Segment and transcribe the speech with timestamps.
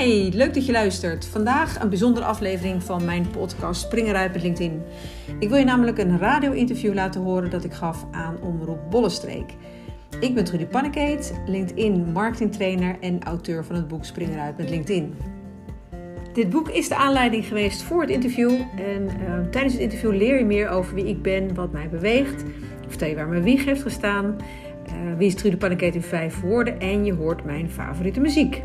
[0.00, 1.26] Hi, leuk dat je luistert.
[1.26, 4.82] Vandaag een bijzondere aflevering van mijn podcast Springen uit met LinkedIn.
[5.38, 9.54] Ik wil je namelijk een radio-interview laten horen dat ik gaf aan Omroep Bollestreek.
[10.20, 15.14] Ik ben Trudy Pannekeet, LinkedIn marketingtrainer en auteur van het boek Springen uit met LinkedIn.
[16.32, 18.50] Dit boek is de aanleiding geweest voor het interview.
[18.76, 22.44] En uh, tijdens het interview leer je meer over wie ik ben, wat mij beweegt.
[22.88, 24.36] Vertel je waar mijn wieg heeft gestaan.
[24.86, 26.80] Uh, wie is Trudy Pannekeet in vijf woorden.
[26.80, 28.62] En je hoort mijn favoriete muziek.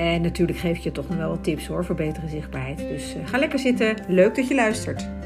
[0.00, 2.78] En natuurlijk geef ik je toch nog wel wat tips hoor voor betere zichtbaarheid.
[2.78, 3.96] Dus uh, ga lekker zitten.
[4.08, 5.19] Leuk dat je luistert.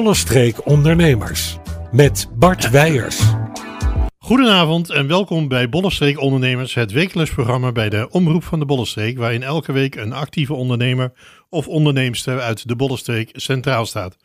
[0.00, 1.58] Bollestreek Ondernemers
[1.92, 3.32] met Bart Weijers.
[4.18, 9.18] Goedenavond en welkom bij Bollestreek Ondernemers, het wekelijks programma bij de Omroep van de Bollestreek,
[9.18, 11.12] waarin elke week een actieve ondernemer
[11.48, 14.16] of onderneemster uit de Bollestreek centraal staat.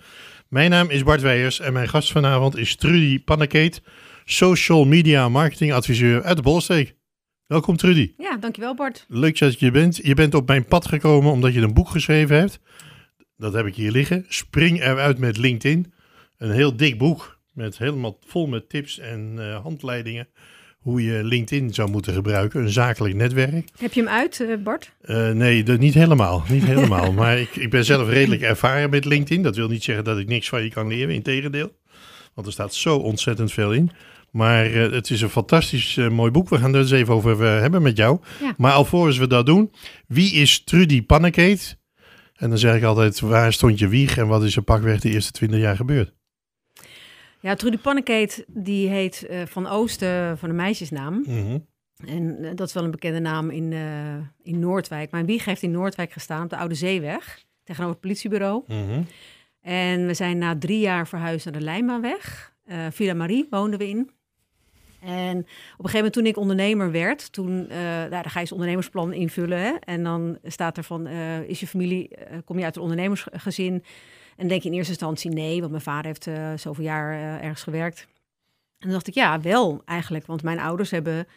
[0.49, 3.81] Mijn naam is Bart Weijers en mijn gast vanavond is Trudy Pannekeet,
[4.25, 6.95] social media marketing adviseur uit de Bollestreek.
[7.47, 8.13] Welkom Trudy.
[8.17, 9.05] Ja, dankjewel Bart.
[9.07, 9.99] Leuk dat je bent.
[10.03, 12.59] Je bent op mijn pad gekomen omdat je een boek geschreven hebt.
[13.37, 14.25] Dat heb ik hier liggen.
[14.27, 15.93] Spring eruit met LinkedIn.
[16.37, 20.27] Een heel dik boek met helemaal vol met tips en uh, handleidingen
[20.85, 23.69] hoe je LinkedIn zou moeten gebruiken, een zakelijk netwerk.
[23.77, 24.91] Heb je hem uit, uh, Bart?
[25.05, 26.43] Uh, nee, niet helemaal.
[26.49, 27.13] Niet helemaal.
[27.13, 29.43] maar ik, ik ben zelf redelijk ervaren met LinkedIn.
[29.43, 31.75] Dat wil niet zeggen dat ik niks van je kan leren, integendeel.
[32.33, 33.91] Want er staat zo ontzettend veel in.
[34.31, 36.49] Maar uh, het is een fantastisch mooi boek.
[36.49, 38.19] We gaan er eens even over hebben met jou.
[38.41, 38.53] Ja.
[38.57, 39.71] Maar alvorens we dat doen,
[40.07, 41.77] wie is Trudy Pannekeet?
[42.35, 45.09] En dan zeg ik altijd, waar stond je wieg en wat is er pakweg de
[45.09, 46.13] eerste twintig jaar gebeurd?
[47.39, 51.13] Ja, Trudy Pannekeet, die heet uh, Van Oosten van de meisjesnaam.
[51.13, 51.65] Mm -hmm.
[52.05, 55.11] En uh, dat is wel een bekende naam in, uh, in Noordwijk.
[55.11, 58.63] Mijn wieg heeft in Noordwijk gestaan, op de Oude Zeeweg, tegenover het politiebureau.
[58.67, 59.05] Mm -hmm.
[59.61, 62.53] En we zijn na drie jaar verhuisd naar de Lijnbaanweg.
[62.89, 64.09] Villa Marie woonden we in.
[65.05, 65.45] En op een
[65.75, 69.59] gegeven moment toen ik ondernemer werd, toen uh, nou, dan ga je je ondernemersplan invullen.
[69.59, 69.71] Hè?
[69.79, 73.83] En dan staat er van, uh, is je familie, uh, kom je uit een ondernemersgezin?
[74.37, 76.29] En denk je in eerste instantie nee, want mijn vader heeft
[76.61, 78.07] zoveel jaar ergens gewerkt.
[78.77, 81.27] En dan dacht ik, ja, wel eigenlijk, want mijn ouders hebben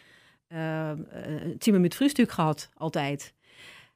[1.63, 3.33] met Frühstück gehad, altijd.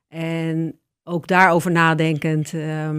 [0.07, 2.89] En ook daarover nadenkend, uh,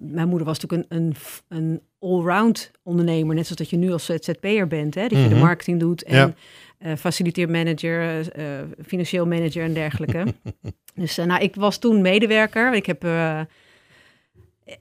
[0.00, 1.14] mijn moeder was natuurlijk een, een,
[1.48, 5.00] een allround ondernemer, net zoals dat je nu als ZZP'er bent, hè?
[5.00, 5.34] dat je mm -hmm.
[5.34, 6.34] de marketing doet en
[6.78, 6.90] ja.
[6.90, 8.44] uh, faciliteer manager, uh,
[8.86, 10.24] financieel manager en dergelijke.
[10.94, 12.74] dus nou, ik was toen medewerker.
[12.74, 13.02] Ik heb,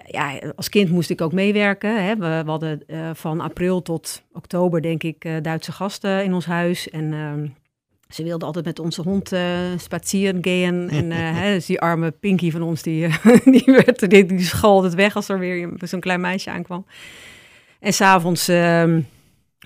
[0.05, 2.03] ja, als kind moest ik ook meewerken.
[2.03, 2.15] Hè?
[2.15, 2.81] We, we hadden
[3.15, 7.47] van april tot oktober, denk ik, Duitse gasten in ons huis en ehm,
[8.15, 9.41] ze wilde altijd met onze hond uh,
[9.77, 10.89] spazieren gaan.
[10.99, 13.15] En uh, hè, dus die arme Pinky van ons, die, uh,
[13.45, 16.85] die, werd, die, die schalde het weg als er weer zo'n klein meisje aankwam.
[17.79, 18.95] En s'avonds, uh,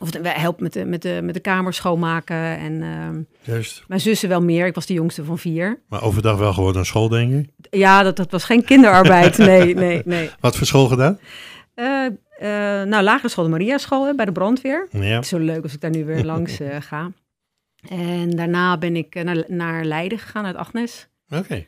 [0.02, 2.58] of wij helpen met de, met, de, met de kamer schoonmaken.
[2.58, 3.84] En Juist.
[3.88, 4.66] mijn zussen wel meer.
[4.66, 5.80] Ik was de jongste van vier.
[5.90, 7.46] Maar overdag wel gewoon naar school, denk je?
[7.78, 9.38] Ja, dat, dat was geen kinderarbeid.
[9.52, 10.30] nee, nee, nee.
[10.40, 11.20] Wat voor school gedaan?
[12.90, 14.88] nou, lagere school, de Maria School hè, bij de brandweer.
[14.92, 15.00] Ja.
[15.00, 17.12] Het is zo leuk als ik daar nu weer langs ga.
[17.88, 21.10] En daarna ben ik uh, naar, naar, Leiden gegaan, uit Agnes.
[21.30, 21.42] Oké.
[21.42, 21.68] Okay.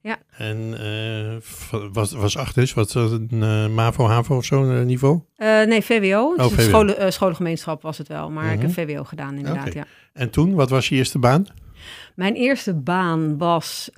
[0.00, 0.18] Ja.
[0.30, 5.20] En uh, was, was Agnes, wat een uh, MAVO, HAVO of zo'n niveau?
[5.36, 6.34] nee, VWO.
[6.36, 9.82] Oh, dus Scholen, scholengemeenschap was het wel, maar ik heb VWO gedaan inderdaad, okay.
[9.82, 9.86] ja.
[10.12, 11.46] En toen, wat was je eerste baan?
[12.14, 13.90] Mijn eerste baan was,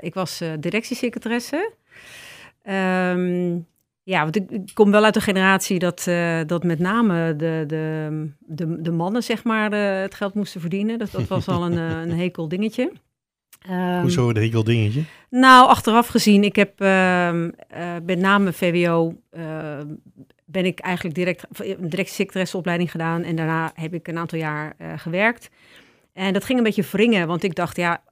[0.00, 1.72] ik was directiesecretaresse.
[2.68, 3.66] Um,
[4.04, 7.64] ja, want ik, ik, kom wel uit een generatie dat, uh, dat met name de,
[7.66, 10.98] de, de, de mannen zeg maar uh, het geld moesten verdienen.
[10.98, 12.92] Dat, dat was al een, uh, een hekel dingetje.
[13.70, 15.02] Um, Hoezo een hekel dingetje?
[15.30, 17.50] Nou, achteraf gezien, ik heb ehm,
[18.04, 19.14] met name VWO
[20.44, 21.46] ben ik eigenlijk direct
[21.78, 25.50] direct secretaresseopleiding gedaan en daarna heb ik een aantal jaar gewerkt.
[26.12, 28.02] En dat ging een beetje wringen, want ik dacht, ja,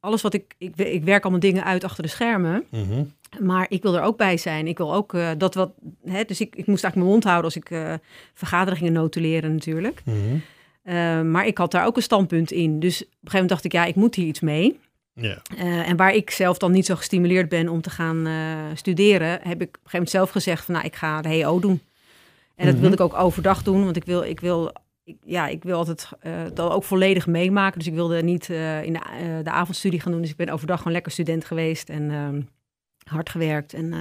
[0.00, 2.64] alles wat ik, ik, ik werk allemaal dingen uit achter de schermen.
[2.70, 3.12] Mm -hmm.
[3.40, 4.66] Maar ik wil er ook bij zijn.
[4.66, 5.72] Ik wil ook uh, dat wat.
[6.04, 7.94] Hè, dus ik, ik moest eigenlijk mijn mond houden als ik uh,
[8.34, 10.02] vergaderingen notuleren, natuurlijk.
[10.04, 10.42] Mm -hmm.
[10.94, 12.80] uh, maar ik had daar ook een standpunt in.
[12.80, 14.78] Dus op een gegeven moment dacht ik, ja, ik moet hier iets mee.
[15.20, 15.88] Yeah.
[15.88, 18.28] en waar ik zelf dan niet zo gestimuleerd ben om te gaan
[18.74, 21.60] studeren, heb ik op een gegeven moment zelf gezegd van, nou, ik ga de HEO
[21.60, 21.70] doen.
[21.70, 21.80] En
[22.56, 22.80] dat mm -hmm.
[22.80, 24.72] wilde ik ook overdag doen, want ik wil, ik wil
[25.06, 27.78] ik, ja, ik wil altijd uh, dat ook volledig meemaken.
[27.78, 30.20] Dus ik wilde niet uh, in de, uh, de, avondstudie gaan doen.
[30.20, 32.40] Dus ik ben overdag gewoon lekker student geweest en ehm,
[33.08, 33.74] hard gewerkt.
[33.74, 33.92] En,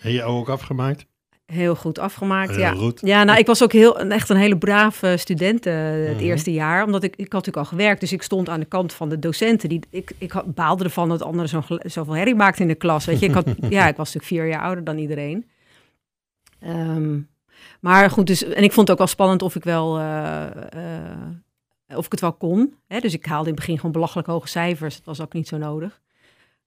[0.00, 1.06] en je ook afgemaakt?
[1.46, 2.72] Heel goed afgemaakt, Heel ja.
[2.72, 3.00] goed.
[3.04, 6.18] Ja, nou, ik was ook heel, echt een hele brave student het Mhm.
[6.24, 6.84] eerste jaar.
[6.84, 9.18] Omdat ik, ik had natuurlijk al gewerkt, dus ik stond aan de kant van de
[9.18, 9.68] docenten.
[9.68, 13.04] Die, ik, ik had- baalde ervan dat anderen zo, zoveel herrie maakten in de klas.
[13.04, 15.48] Weet je, ik, had, ja, ik was natuurlijk vier jaar ouder dan iedereen.
[16.60, 17.18] Ehm,
[17.80, 20.46] maar goed, dus, en ik vond het ook wel spannend of ik wel, eh,
[21.10, 21.18] eh,
[21.96, 22.74] of ik het wel kon.
[22.86, 23.00] Hè?
[23.00, 24.96] Dus ik haalde in het begin gewoon belachelijk hoge cijfers.
[24.96, 26.00] Dat was ook niet zo nodig.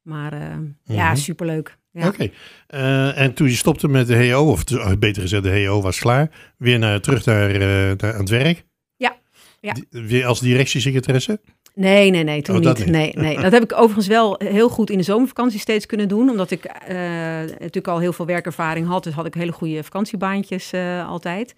[0.03, 0.39] Maar eh,
[0.83, 1.15] ja, Mhm.
[1.15, 1.77] superleuk.
[1.91, 2.07] Ja.
[2.07, 2.29] Oké.
[2.67, 5.99] Eh, en toen je stopte met de HO, of oh, beter gezegd, de HO was
[5.99, 7.59] klaar, weer naar, terug naar, eh,
[7.97, 8.63] naar aan het werk?
[8.95, 9.15] Ja,
[9.59, 9.75] ja.
[9.89, 11.39] Weer als directiesecretaresse?
[11.75, 12.77] Nee, nee, nee, toen Oh, niet.
[12.77, 12.87] niet.
[12.87, 13.39] Nee, nee.
[13.39, 16.29] Dat heb ik overigens wel heel goed in de zomervakantie steeds kunnen doen.
[16.29, 16.95] Omdat ik eh,
[17.41, 19.03] natuurlijk al heel veel werkervaring had.
[19.03, 21.55] Dus had ik hele goede vakantiebaantjes eh, altijd.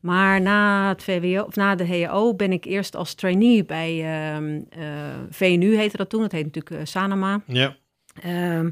[0.00, 4.60] Maar na het VWO, of na de HO ben ik eerst als trainee bij ehm,
[4.68, 4.88] eh,
[5.30, 6.20] VNU heette dat toen.
[6.20, 7.42] Dat heet natuurlijk eh, Sanama.
[7.46, 7.76] Ja.
[8.22, 8.70] Ehm,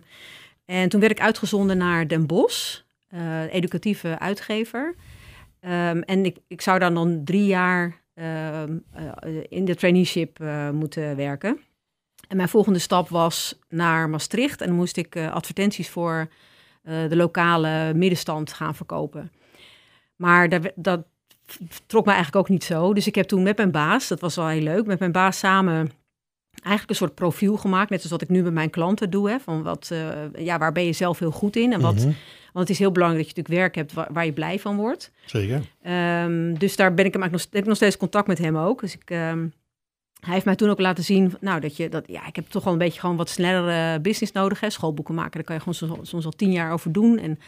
[0.65, 4.95] en toen werd ik uitgezonden naar Den Bosch, eh, educatieve uitgever.
[5.61, 8.07] Ehm, en ik, ik zou dan dan drie jaar
[9.49, 10.39] in de traineeship
[10.73, 11.61] moeten werken.
[12.29, 14.61] En mijn volgende stap was naar Maastricht.
[14.61, 16.29] En dan moest ik advertenties voor
[16.83, 19.33] de lokale middenstand gaan verkopen.
[20.17, 21.05] Maar dat
[21.87, 22.95] trok me eigenlijk ook niet zo.
[22.95, 25.39] Dus ik heb toen met mijn baas, dat was wel heel leuk, met mijn baas
[25.39, 25.91] samen
[26.53, 27.91] eigenlijk een soort profiel gemaakt.
[27.91, 29.31] Net zoals wat ik nu met mijn klanten doe.
[29.31, 31.73] Hè, van wat, eh, ja, waar ben je zelf heel goed in?
[31.73, 32.13] En wat, Mhm.
[32.53, 34.77] Want het is heel belangrijk dat je natuurlijk werk hebt waar, waar je blij van
[34.77, 35.11] wordt.
[35.27, 35.63] Zeker.
[35.83, 38.57] Ehm, dus daar ben ik hem eigenlijk nog, heb ik nog steeds contact met hem
[38.57, 38.81] ook.
[38.81, 39.47] Dus ik, ehm,
[40.21, 42.65] hij heeft mij toen ook laten zien, nou, dat je dat, ja, ik heb toch
[42.65, 44.61] wel een beetje gewoon wat snellere business nodig.
[44.61, 44.71] Hè.
[44.71, 47.19] Schoolboeken maken, daar kan je gewoon soms, soms al tien jaar over doen.
[47.19, 47.39] En,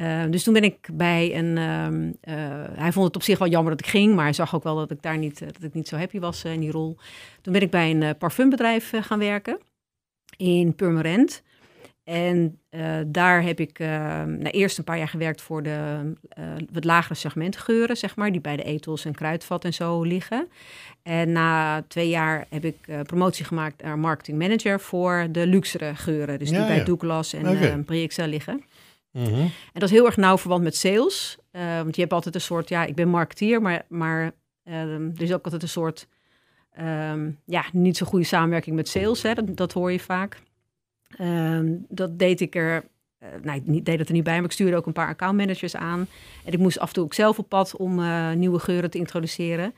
[0.00, 3.48] eh, dus toen ben ik bij een, ehm, eh, hij vond het op zich wel
[3.48, 5.62] jammer dat ik ging, maar hij zag ook wel dat ik daar niet, eh, dat
[5.62, 6.96] ik niet zo happy was eh, in die rol.
[7.40, 9.58] Toen ben ik bij een parfumbedrijf gaan werken
[10.36, 11.42] in Purmerend.
[12.04, 12.60] En
[13.06, 13.88] daar heb ik eh,
[14.24, 18.40] nou, eerst een paar jaar gewerkt voor de eh, wat lagere segmentgeuren, zeg maar, die
[18.40, 20.48] bij de etels en kruidvat en zo liggen.
[21.02, 26.38] En na twee jaar heb ik promotie gemaakt naar marketing manager voor de luxere geuren.
[26.38, 26.84] Dus die bij ja.
[26.84, 28.28] Douglas en eh Briexel
[29.12, 29.34] Mhm.
[29.40, 31.38] En dat is heel erg nauw verwant met sales.
[31.50, 34.32] eh, want je hebt altijd een soort, ja, ik ben marketeer, maar, maar
[34.64, 36.06] ehm, er is ook altijd een soort,
[36.72, 39.22] ehm, ja, niet zo goede samenwerking met sales.
[39.22, 40.42] Hè, dat, dat hoor je vaak.
[41.16, 42.84] Ehm, dat deed ik er,
[43.18, 45.76] eh, nou, ik deed dat er niet bij, maar ik stuurde ook een paar accountmanagers
[45.76, 46.06] aan.
[46.44, 48.98] En ik moest af en toe ook zelf op pad om eh, nieuwe geuren te
[48.98, 49.74] introduceren.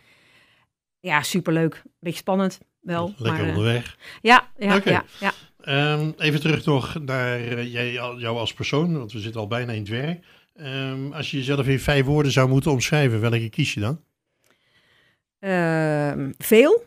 [1.01, 1.83] Ja, superleuk.
[2.01, 3.15] Beetje spannend wel.
[3.17, 3.97] Lekker maar, onderweg.
[4.21, 5.33] ja, ja, ja, ja.
[5.63, 9.73] Ehm, even terug nog naar eh, jij, jou als persoon, want we zitten al bijna
[9.73, 10.25] in het werk.
[10.55, 14.01] Ehm, als je jezelf in vijf woorden zou moeten omschrijven, welke kies je dan?
[15.39, 16.85] Ehm, veel.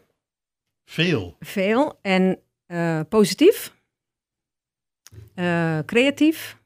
[0.85, 1.35] Veel.
[1.39, 3.73] Veel en eh, positief,
[5.35, 6.57] Eh, creatief,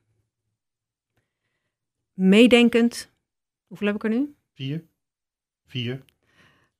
[2.13, 3.11] meedenkend.
[3.67, 4.35] Hoeveel heb ik er nu?
[4.53, 4.83] Vier.
[5.67, 6.01] Vier.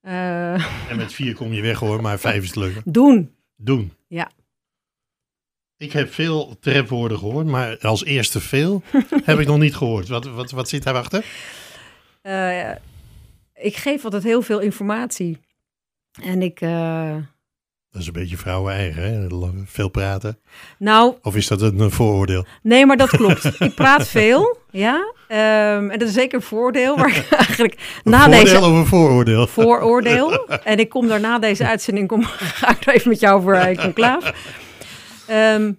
[0.01, 2.81] En met vier kom je weg hoor, maar vijf is het leuker.
[2.85, 3.35] doen.
[3.55, 3.91] Doen.
[4.07, 4.31] Ja.
[5.79, 8.81] Ik heb veel trefwoorden gehoord, maar als eerste veel
[9.23, 10.07] heb ik nog niet gehoord.
[10.07, 11.25] Wat, wat, wat zit daarachter?
[12.21, 12.69] Eh,
[13.55, 15.37] ik geef altijd heel veel informatie.
[16.23, 17.15] En ik, eh,
[17.91, 19.27] Dat is een beetje vrouwen eigen, hè?
[19.65, 20.39] Veel praten.
[20.77, 22.45] nou, Of is dat een eh, vooroordeel?
[22.61, 23.43] nee, maar dat klopt.
[23.59, 25.13] ik praat veel, ja.
[25.27, 28.63] Ehm, en dat is zeker een voordeel, waar ik eigenlijk Een na voordeel deze of
[28.65, 29.47] een vooroordeel?
[29.47, 30.47] vooroordeel.
[30.47, 33.55] En ik kom daar na deze uitzending, kom, ga ik er even met jou voor
[33.55, 34.33] in conclave.
[35.29, 35.71] Ehm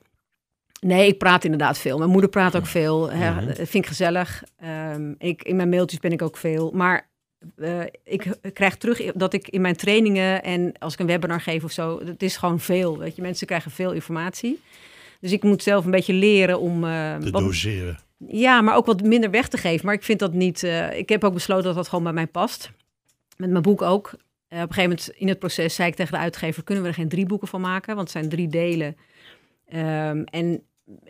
[0.81, 1.99] nee, ik praat inderdaad veel.
[1.99, 3.11] Mijn moeder praat ook veel.
[3.11, 3.55] Hè, Mhm.
[3.55, 4.43] Vind ik gezellig.
[4.57, 6.71] Ehm, ik, in mijn mailtjes ben ik ook veel.
[6.75, 7.09] Maar
[7.57, 11.65] eh, ik krijg terug dat ik in mijn trainingen en als ik een webinar geef
[11.65, 12.99] of zo, het is gewoon veel.
[12.99, 14.61] Weet je, mensen krijgen veel informatie.
[15.21, 16.85] Dus ik moet zelf een beetje leren om.
[16.85, 17.99] eh, Te wat- doseren.
[18.27, 19.87] ja, maar ook wat minder weg te geven.
[19.87, 20.63] Maar ik vind dat niet.
[20.63, 22.71] eh, ik heb ook besloten dat dat gewoon bij mij past.
[23.37, 24.13] Met mijn boek ook.
[24.13, 26.95] Op een gegeven moment in het proces zei ik tegen de uitgever: kunnen we er
[26.97, 27.95] geen drie boeken van maken?
[27.95, 28.97] Want het zijn drie delen.
[29.71, 30.63] Ehm, en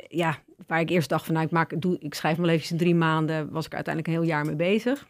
[0.08, 2.78] ja, waar ik eerst dacht van, nou, ik, maak, doe, ik schrijf wel eventjes in
[2.78, 5.08] drie maanden, was ik er uiteindelijk een heel jaar mee bezig.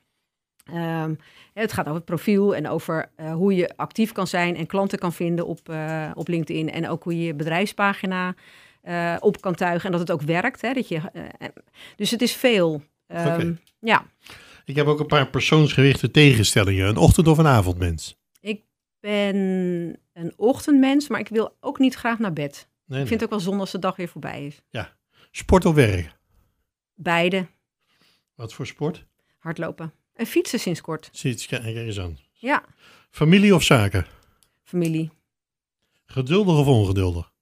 [0.64, 1.14] Ehm,
[1.54, 4.99] het gaat over het profiel en over eh, hoe je actief kan zijn en klanten
[4.99, 6.71] kan vinden op, eh, op LinkedIn.
[6.71, 8.35] En ook hoe je je bedrijfspagina
[8.80, 10.61] eh, op kan tuigen en dat het ook werkt.
[10.61, 11.00] Hè, dat je,
[11.97, 12.83] dus het is veel.
[13.07, 13.52] Ehm.
[13.80, 14.04] Ja,
[14.64, 16.88] Ik heb ook een paar persoonsgerichte tegenstellingen.
[16.88, 18.19] Een ochtend- of een avondmens?
[18.40, 18.62] ik
[19.00, 19.37] ben
[20.12, 22.69] een ochtendmens, maar ik wil ook niet graag naar bed.
[22.90, 24.61] Nee, Ik vind het ook wel zonde als de dag weer voorbij is.
[25.30, 26.16] Sport of werk?
[26.94, 27.47] Beide,
[28.35, 29.06] Wat voor sport?
[29.38, 29.92] hardlopen.
[30.14, 31.09] En fietsen sinds kort.
[31.12, 32.18] Je, kijk eens aan.
[32.32, 32.64] Ja,
[33.11, 34.06] Familie of zaken?
[34.64, 35.11] familie.
[36.06, 37.32] Geduldig of ongeduldig?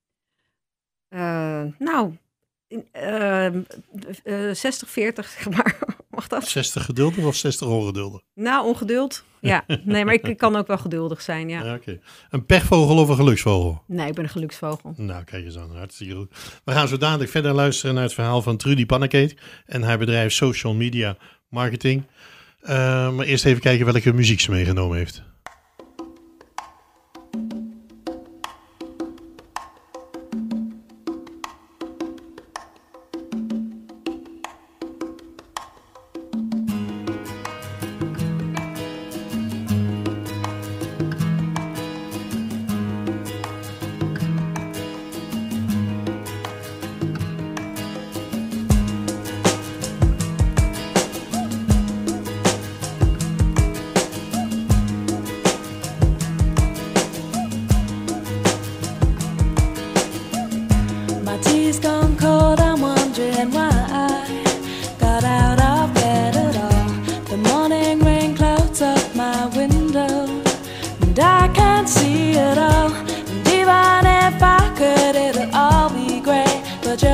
[1.09, 2.17] Eh, nou,
[2.67, 5.79] in- eh, eh, 60, 40, zeg maar.
[6.19, 6.49] Mag dat?
[6.49, 8.21] 60 geduldig of 60 ongeduldig?
[8.35, 9.25] Nou, ongeduld.
[9.41, 11.65] Ja, nee, maar ik, ik kan ook wel geduldig zijn, ja.
[11.65, 11.99] Ja, oké.
[12.31, 13.83] Een pechvogel of een geluksvogel?
[13.87, 14.93] Nee, ik ben een geluksvogel.
[14.97, 15.77] Nou, kijk eens aan.
[15.77, 16.61] Hartstikke goed.
[16.65, 20.33] We gaan zo dadelijk verder luisteren naar het verhaal van Trudy Pannekeet en haar bedrijf
[20.33, 21.17] Social Media
[21.49, 22.03] Marketing.
[22.61, 25.23] Eh, maar eerst even kijken welke muziek ze meegenomen heeft.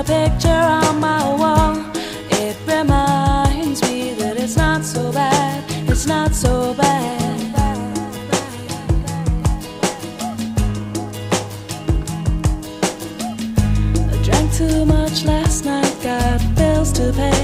[0.06, 1.76] Picture on my wall,
[2.30, 7.40] it reminds me that it's not so bad, it's not so bad.
[14.12, 17.43] I drank too much last night, got bills to pay.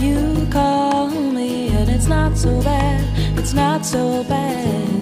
[0.00, 5.01] You call me, and it's not so bad, it's not so bad.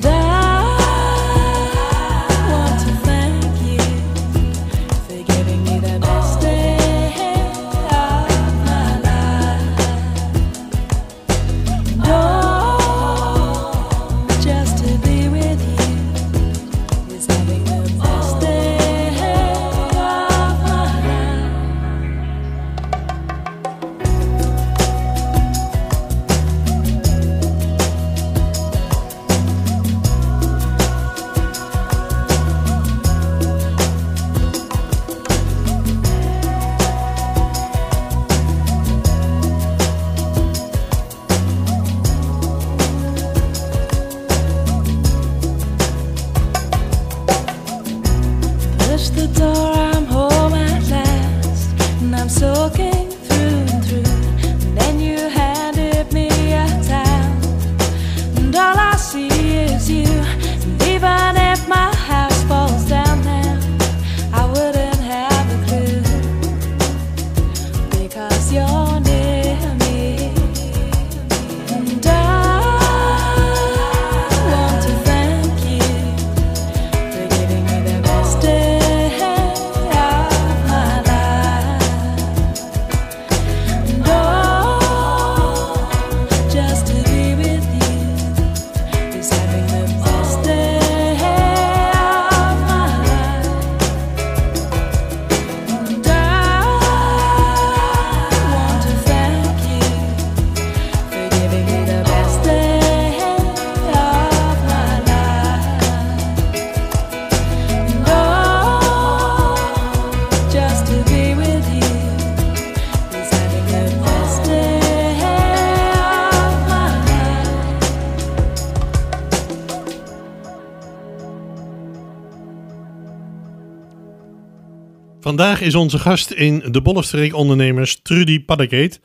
[125.61, 129.00] Is onze gast in de Bollenstreek ondernemers Trudy Paddekeet,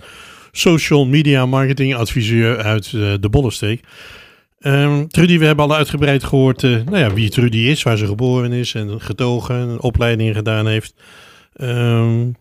[0.51, 3.83] social media marketing adviseur uit eh, de Bollenstreek.
[4.59, 8.05] Ehm, Trudy, we hebben al uitgebreid gehoord eh, nou ja, wie Trudy is, waar ze
[8.05, 10.93] geboren is en getogen, een opleiding gedaan heeft.
[11.53, 12.31] Ehm,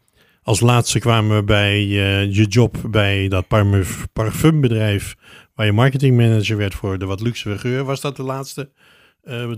[0.42, 5.14] als laatste kwamen we bij eh, je job bij dat parfum- parfumbedrijf
[5.54, 7.84] waar je marketingmanager werd voor de wat luxere geur.
[7.84, 8.70] Was dat de laatste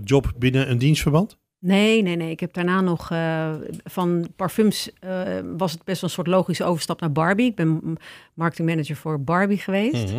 [0.03, 1.37] job binnen een dienstverband?
[1.59, 2.31] Nee, nee, nee.
[2.31, 5.09] Ik heb daarna nog eh, van parfums eh,
[5.57, 7.49] was het best wel een soort logische overstap naar Barbie.
[7.49, 7.97] Ik ben
[8.33, 10.13] marketingmanager voor Barbie geweest.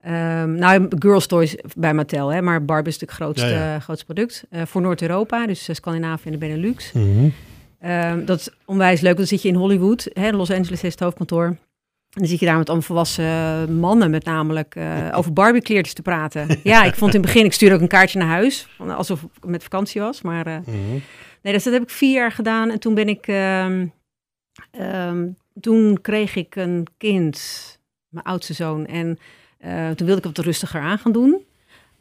[0.00, 3.78] Ehm, nou, Girls Toys bij Mattel, hè, maar Barbie is natuurlijk het grootste, Ja, ja.
[3.80, 4.44] grootste product.
[4.50, 6.92] Eh, voor Noord-Europa, dus Scandinavië en de Benelux.
[6.92, 7.28] Mhm.
[7.80, 9.16] Ehm, dat is onwijs leuk.
[9.16, 10.08] Dan zit je in Hollywood.
[10.12, 11.56] Hè, Los Angeles is het hoofdkantoor.
[12.14, 16.60] Dan zit je daar met allemaal volwassen mannen met namelijk eh, over Barbie-kleertjes te praten.
[16.62, 19.44] Ja, ik vond in het begin, ik stuurde ook een kaartje naar huis, alsof ik
[19.46, 20.22] met vakantie was.
[20.22, 20.76] Maar eh, Mhm.
[21.42, 22.70] nee, dus dat heb ik vier jaar gedaan.
[22.70, 23.86] En toen ben ik, ehm,
[24.70, 25.28] ehm,
[25.60, 27.40] toen kreeg ik een kind,
[28.08, 28.86] mijn oudste zoon.
[28.86, 29.18] En
[29.58, 31.44] eh, toen wilde ik het wat rustiger aan gaan doen.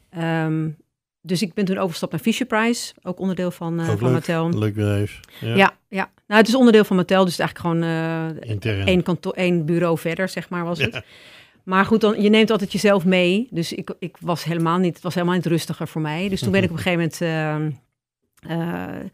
[0.09, 0.69] Ehm,
[1.21, 4.13] dus ik ben toen overgestapt naar Fisher Price, ook onderdeel van, eh Ook van leuk.
[4.13, 4.49] Mattel.
[4.49, 5.19] Leuk bedrijf.
[5.39, 5.55] Ja.
[5.55, 5.73] Ja.
[5.87, 8.87] ja, Nou, het is onderdeel van Mattel, dus het is eigenlijk gewoon Intern.
[8.87, 11.03] één, kantoor, één bureau verder, zeg maar, was het.
[11.63, 13.47] Maar goed, dan, je neemt altijd jezelf mee.
[13.49, 16.29] Dus ik, ik was helemaal niet, het was helemaal niet rustiger voor mij.
[16.29, 17.81] Dus toen ben ik op een gegeven moment,
[18.41, 19.09] eh,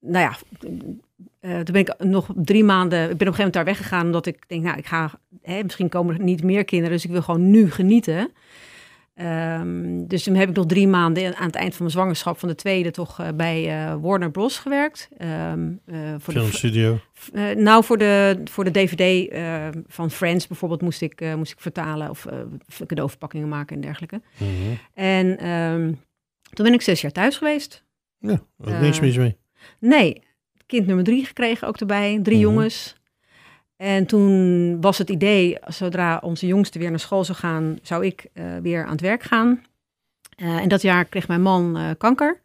[0.00, 0.36] nou ja,
[1.40, 4.26] toen ben ik nog drie maanden, ik ben op een gegeven moment daar weggegaan, omdat
[4.26, 5.10] ik denk, nou, ik ga,
[5.42, 8.32] hè, misschien komen er niet meer kinderen, dus ik wil gewoon nu genieten.
[9.16, 12.48] Ehm, dus toen heb ik nog drie maanden aan het eind van mijn zwangerschap van
[12.48, 14.58] de tweede toch eh, bij eh, Warner Bros.
[14.58, 15.08] gewerkt.
[15.16, 15.52] Eh,
[16.18, 16.98] voor de, Filmstudio.
[17.32, 19.34] eh, nou, voor de, voor de DVD
[19.86, 22.26] van Friends bijvoorbeeld moest ik, moest ik vertalen of
[22.86, 24.20] cadeauverpakkingen maken en dergelijke.
[24.36, 24.50] Mhm.
[24.94, 25.92] En ehm,
[26.50, 27.84] toen ben ik zes jaar thuis geweest.
[28.18, 29.36] Ja, ook niks mis mee.
[29.80, 30.22] Nee,
[30.66, 32.46] kind nummer drie gekregen ook erbij, drie Mhm.
[32.46, 32.95] jongens.
[33.76, 38.26] En toen was het idee, zodra onze jongste weer naar school zou gaan, zou ik
[38.32, 39.62] eh, weer aan het werk gaan.
[40.36, 42.40] Eh, en dat jaar kreeg mijn man eh, kanker.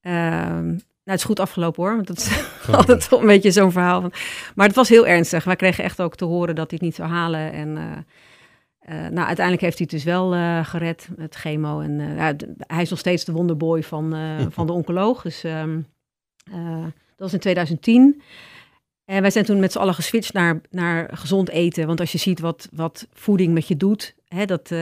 [0.00, 4.00] Ehm, nou, het is goed afgelopen hoor, want dat is altijd een beetje zo'n verhaal.
[4.00, 4.12] Van.
[4.54, 5.44] Maar het was heel ernstig.
[5.44, 7.52] Wij kregen echt ook te horen dat hij het niet zou halen.
[7.52, 7.72] En
[8.88, 10.30] nou, uiteindelijk heeft hij het dus wel
[10.64, 11.80] gered met chemo.
[11.80, 11.98] En
[12.58, 14.14] hij is nog steeds de wonderboy van,
[14.56, 15.22] van de oncoloog.
[15.22, 15.78] Dus ehm,
[16.52, 18.22] eh, dat was in 2010.
[19.06, 21.86] En wij zijn toen met z'n allen geswitcht naar, naar gezond eten.
[21.86, 24.78] Want als je ziet wat, wat voeding met je doet, hè, dat, eh,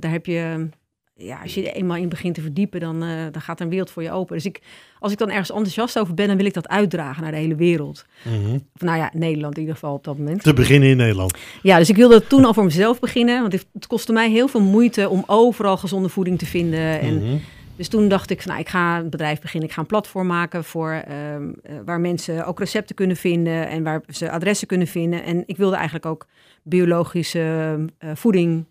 [0.00, 0.68] daar heb je...
[1.16, 3.70] Ja, als je er eenmaal in begint te verdiepen, dan, eh, dan gaat er een
[3.70, 4.34] wereld voor je open.
[4.36, 4.60] Dus ik,
[4.98, 7.54] als ik dan ergens enthousiast over ben, dan wil ik dat uitdragen naar de hele
[7.54, 8.04] wereld.
[8.22, 8.54] Mhm.
[8.54, 10.42] Of nou ja, Nederland in ieder geval op dat moment.
[10.42, 11.38] Te beginnen in Nederland.
[11.62, 13.40] Ja, dus ik wilde toen al voor mezelf beginnen.
[13.40, 17.00] Want het het kostte mij heel veel moeite om overal gezonde voeding te vinden.
[17.00, 17.36] En Mhm.
[17.80, 19.68] Dus toen dacht ik, van, nou, ik ga een bedrijf beginnen.
[19.68, 23.82] Ik ga een platform maken voor, ehm, eh, waar mensen ook recepten kunnen vinden en
[23.82, 25.24] waar ze adressen kunnen vinden.
[25.24, 26.26] En ik wilde eigenlijk ook
[26.62, 28.64] biologische eh, voeding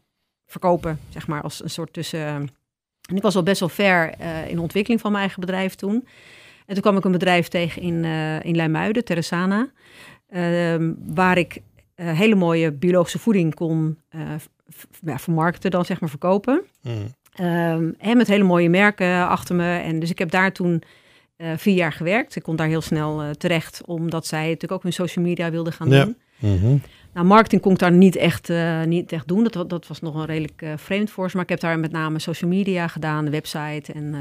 [0.45, 2.19] verkopen, zeg maar, als een soort tussen.
[3.09, 5.75] En ik was al best wel ver eh, in de ontwikkeling van mijn eigen bedrijf
[5.75, 6.07] toen.
[6.65, 9.69] En toen kwam ik een bedrijf tegen in, eh in Leimuiden, Terrasana,
[10.27, 11.61] ehm, waar ik
[11.99, 14.21] eh, hele mooie biologische voeding kon eh,
[15.01, 16.63] ja, vermarkten, dan zeg maar verkopen.
[16.81, 17.07] Mhm.
[17.39, 19.77] Ehm, en met hele mooie merken achter me.
[19.77, 20.81] En dus ik heb daar toen
[21.35, 22.35] eh, vier jaar gewerkt.
[22.35, 25.73] Ik kon daar heel snel eh, terecht, omdat zij natuurlijk ook hun social media wilden
[25.73, 26.03] gaan Ja.
[26.03, 26.17] doen.
[26.37, 26.77] Mhm.
[27.13, 29.47] Nou, marketing kon ik daar niet echt, eh, niet echt doen.
[29.47, 31.35] Dat, dat was nog een redelijk vreemd voor ze.
[31.35, 33.93] Maar ik heb daar met name social media gedaan, de website.
[33.93, 34.15] En,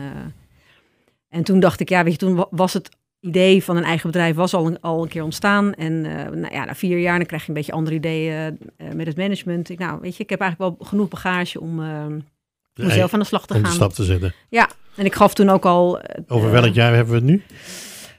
[1.29, 2.89] en toen dacht ik, ja, weet je, toen wa- was het
[3.21, 5.75] idee van een eigen bedrijf was al een, al een keer ontstaan.
[5.75, 6.01] En
[6.41, 8.59] nou ja, na vier jaar dan krijg je een beetje andere ideeën
[8.95, 9.69] met het management.
[9.69, 12.23] Ik, nou, weet je, ik heb eigenlijk wel genoeg bagage om, eh, De
[12.79, 13.75] om zelf aan de slag te Om de gaan.
[13.77, 14.35] stap te zetten.
[14.97, 16.01] En ik gaf toen ook al...
[16.01, 17.43] eh, Over welk jaar hebben we het nu?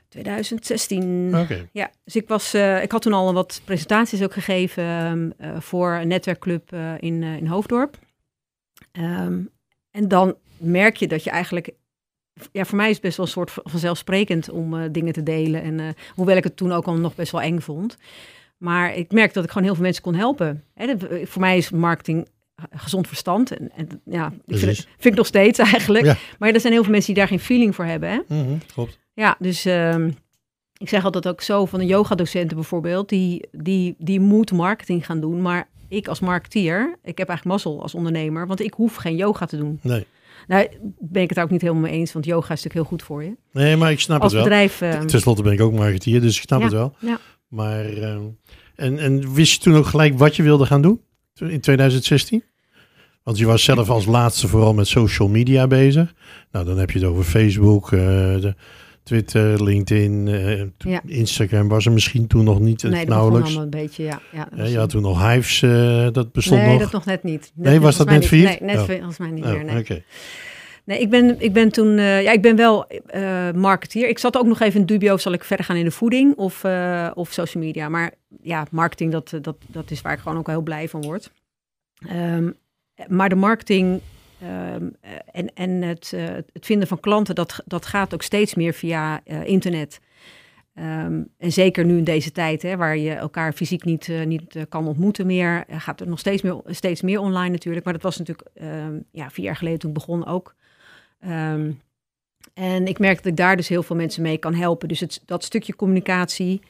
[0.10, 1.38] 2016.
[1.40, 1.68] Oké.
[1.72, 5.60] Ja, dus ik, was, eh, ik had toen al wat presentaties ook gegeven ehm, eh,
[5.62, 7.98] voor een netwerkclub in, in Hoofddorp.
[8.92, 9.40] Ehm,
[9.92, 11.70] en dan merk je dat je eigenlijk...
[12.52, 15.62] Ja, voor mij is het best wel een soort vanzelfsprekend om dingen te delen.
[15.62, 17.98] En, hoewel ik het toen ook al nog best wel eng vond.
[18.58, 20.64] Maar ik merk dat ik gewoon heel veel mensen kon helpen.
[20.74, 20.96] Hè,
[21.28, 22.28] voor mij is marketing
[22.72, 23.58] gezond verstand.
[23.58, 26.06] En, en ja, ik vind, het- vind ik nog steeds eigenlijk.
[26.06, 26.16] Ja.
[26.40, 28.10] Maar er zijn heel veel mensen die daar geen feeling voor hebben.
[28.10, 28.20] Hè?
[28.28, 29.00] Mhm, Klopt.
[29.14, 30.12] Ja, dus ehm,
[30.78, 35.20] ik zeg altijd ook zo van de yogadocenten bijvoorbeeld, die, die, die moet marketing gaan
[35.20, 35.42] doen.
[35.42, 39.46] Maar ik als marketeer, ik heb eigenlijk mazzel als ondernemer, want ik hoef geen yoga
[39.46, 39.80] te doen.
[39.82, 40.06] Nee.
[40.48, 40.68] Nou,
[41.00, 43.24] ben ik het ook niet helemaal mee eens, want yoga is natuurlijk heel goed voor
[43.24, 43.36] je.
[43.52, 44.50] nee, maar ik snap Als het wel.
[44.50, 44.82] bedrijf...
[44.82, 46.96] ehm, Ten slotte ben ik ook marketeer, dus ik snap Ja, het wel.
[47.00, 47.20] ja.
[47.48, 48.22] Maar, ehm,
[48.76, 51.02] en, en wist je toen ook gelijk wat je wilde gaan doen
[51.42, 52.44] in 2016?
[53.24, 56.14] Want je was zelf als laatste vooral met social media bezig.
[56.52, 58.56] Nou, dan heb je het over Facebook, eh, de
[59.04, 61.02] Twitter, LinkedIn, eh, Ja.
[61.06, 63.48] Instagram was er misschien toen nog niet, eh, nee, dat nauwelijks.
[63.48, 64.22] allemaal een beetje, ja.
[64.34, 66.82] ja was- je had toen nog Hives, eh, dat bestond nee, nog.
[66.82, 67.52] dat nog net niet.
[67.56, 68.48] Net- Nee, was dat net failliet?
[68.60, 68.84] Nee, net Oh.
[68.86, 69.80] fa- volgens mij niet Oh, meer, nee.
[69.80, 70.04] oké.
[70.90, 74.08] Nee, ik ben, ik ben toen, eh, ja, ik ben wel eh marketeer.
[74.08, 76.64] Ik zat ook nog even in dubio, zal ik verder gaan in de voeding of,
[76.64, 77.90] eh, of social media.
[77.90, 81.32] Maar ja, marketing, dat, dat, dat is waar ik gewoon ook heel blij van word.
[82.08, 82.52] Ehm,
[83.08, 84.02] maar de marketing
[84.42, 86.14] ehm, eh, en, en het,
[86.54, 90.00] het vinden van klanten, dat, dat gaat ook steeds meer via internet.
[90.74, 94.88] Ehm, en zeker nu in deze tijd, hè, waar je elkaar fysiek niet, niet kan
[94.88, 97.86] ontmoeten meer, gaat er nog steeds meer, steeds meer online natuurlijk.
[97.86, 98.50] Maar dat was natuurlijk
[99.12, 100.58] ja, vier jaar geleden toen ik begon ook.
[101.20, 101.72] Ehm,
[102.54, 104.88] en ik merk dat ik daar dus heel veel mensen mee kan helpen.
[104.88, 106.62] Dus het, dat stukje communicatie,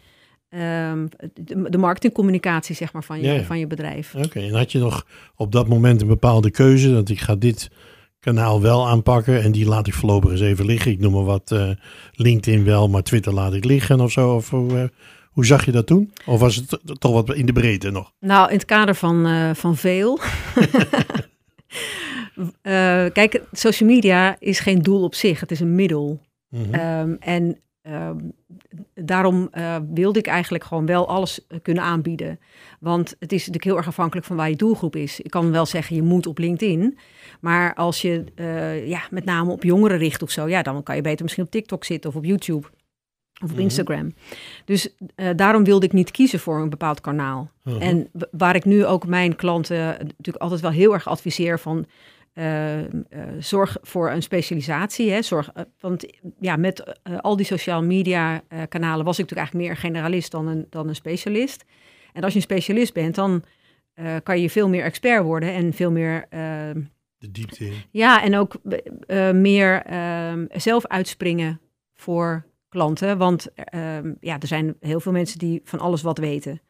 [0.50, 3.44] ehm, de, de marketingcommunicatie zeg maar, van, je, Ja, ja.
[3.44, 4.16] van je bedrijf.
[4.16, 7.70] Oké, en had je nog op dat moment een bepaalde keuze dat ik ga dit
[8.20, 10.92] kanaal wel aanpakken en die laat ik voorlopig eens even liggen.
[10.92, 11.70] Ik noem maar wat eh,
[12.12, 14.36] LinkedIn wel, maar Twitter laat ik liggen of zo.
[14.36, 14.84] Of hoe, eh,
[15.32, 16.14] hoe zag je dat toen?
[16.26, 18.12] Of was het toch wat in de breedte nog?
[18.20, 20.20] Nou, in het kader van, eh, van veel.
[22.62, 26.22] Eh, kijk, social media is geen doel op zich, het is een middel.
[26.50, 26.74] Mhm.
[26.74, 28.18] Ehm, en ehm,
[28.94, 32.40] daarom eh, wilde ik eigenlijk gewoon wel alles eh, kunnen aanbieden.
[32.80, 35.20] Want het is natuurlijk heel erg afhankelijk van waar je doelgroep is.
[35.20, 36.98] Ik kan wel zeggen, je moet op LinkedIn.
[37.40, 38.24] Maar als je
[38.86, 41.52] ja, met name op jongeren richt of zo, ja, dan kan je beter misschien op
[41.52, 42.68] TikTok zitten of op YouTube
[43.44, 43.60] of op Mhm.
[43.60, 44.14] Instagram.
[44.66, 47.52] Dus eh, daarom wilde ik niet kiezen voor een bepaald kanaal.
[47.64, 47.82] Mhm.
[47.82, 51.86] En waar ik nu ook mijn klanten natuurlijk altijd wel heel erg adviseer van
[52.34, 52.88] eh, eh,
[53.40, 55.12] zorg voor een specialisatie.
[55.12, 55.22] Hè?
[55.22, 55.50] Zorg,
[55.80, 56.06] want
[56.40, 60.48] ja, met al die social media kanalen was ik natuurlijk eigenlijk meer een generalist dan
[60.48, 61.64] een, dan een specialist.
[62.14, 63.44] En als je een specialist bent, dan
[64.24, 66.40] kan je veel meer expert worden en veel meer eh,
[67.18, 67.74] De diepte in.
[67.92, 68.56] ja, en ook
[69.34, 71.60] meer ehm, zelf uitspringen
[71.94, 73.18] voor klanten.
[73.18, 76.62] Want ehm, ja, er zijn heel veel mensen die van alles wat weten.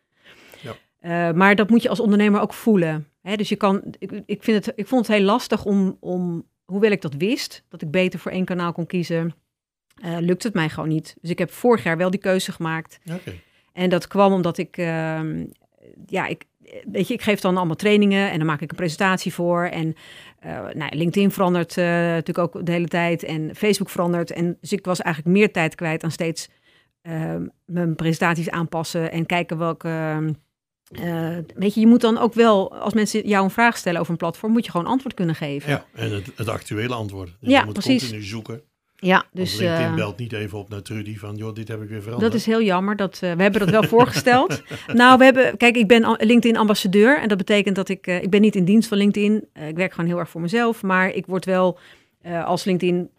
[0.61, 0.75] Ja.
[0.99, 3.07] Eh, maar dat moet je als ondernemer ook voelen.
[3.21, 3.35] Hè?
[3.35, 6.91] Dus je kan, ik, ik, vind het, ik vond het heel lastig om, om, hoewel
[6.91, 9.33] ik dat wist, dat ik beter voor één kanaal kon kiezen,
[10.01, 11.15] eh, lukt het mij gewoon niet.
[11.21, 12.99] Dus ik heb vorig jaar wel die keuze gemaakt.
[13.13, 13.33] Oké.
[13.73, 15.45] En dat kwam omdat ik, ehm,
[16.05, 16.45] ja, ik,
[16.91, 19.63] weet je, ik geef dan allemaal trainingen en dan maak ik een presentatie voor.
[19.63, 19.95] En
[20.39, 24.31] eh, nou, LinkedIn verandert eh, natuurlijk ook de hele tijd en Facebook verandert.
[24.31, 26.49] En dus ik was eigenlijk meer tijd kwijt aan steeds
[27.01, 29.87] ehm, mijn presentaties aanpassen en kijken welke.
[29.87, 30.33] ehm,
[30.91, 34.11] eh, weet je, je moet dan ook wel, als mensen jou een vraag stellen over
[34.11, 35.69] een platform, moet je gewoon antwoord kunnen geven.
[35.69, 37.27] Ja, en het, het actuele antwoord.
[37.39, 38.01] Dus Ja, je moet precies.
[38.01, 38.61] continu zoeken.
[38.99, 41.89] Ja, Dus, LinkedIn eh, belt niet even op naar Trudy van, joh, dit heb ik
[41.89, 42.31] weer veranderd.
[42.31, 42.95] Dat is heel jammer.
[42.95, 44.61] Dat, eh, we hebben dat wel voorgesteld.
[44.93, 47.21] Nou, we hebben, kijk, ik ben LinkedIn-ambassadeur.
[47.21, 49.47] En dat betekent dat ik, eh, ik ben niet in dienst van LinkedIn.
[49.67, 50.83] Ik werk gewoon heel erg voor mezelf.
[50.83, 51.79] Maar ik word wel,
[52.45, 53.09] als LinkedIn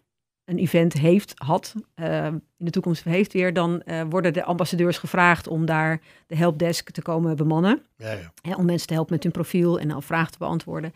[0.51, 4.97] een event heeft, had, eh, in de toekomst heeft weer, dan eh, worden de ambassadeurs
[4.97, 7.81] gevraagd om daar de helpdesk te komen bemannen.
[7.97, 8.33] Ja, ja.
[8.41, 10.93] Hè, om mensen te helpen met hun profiel en al vragen te beantwoorden.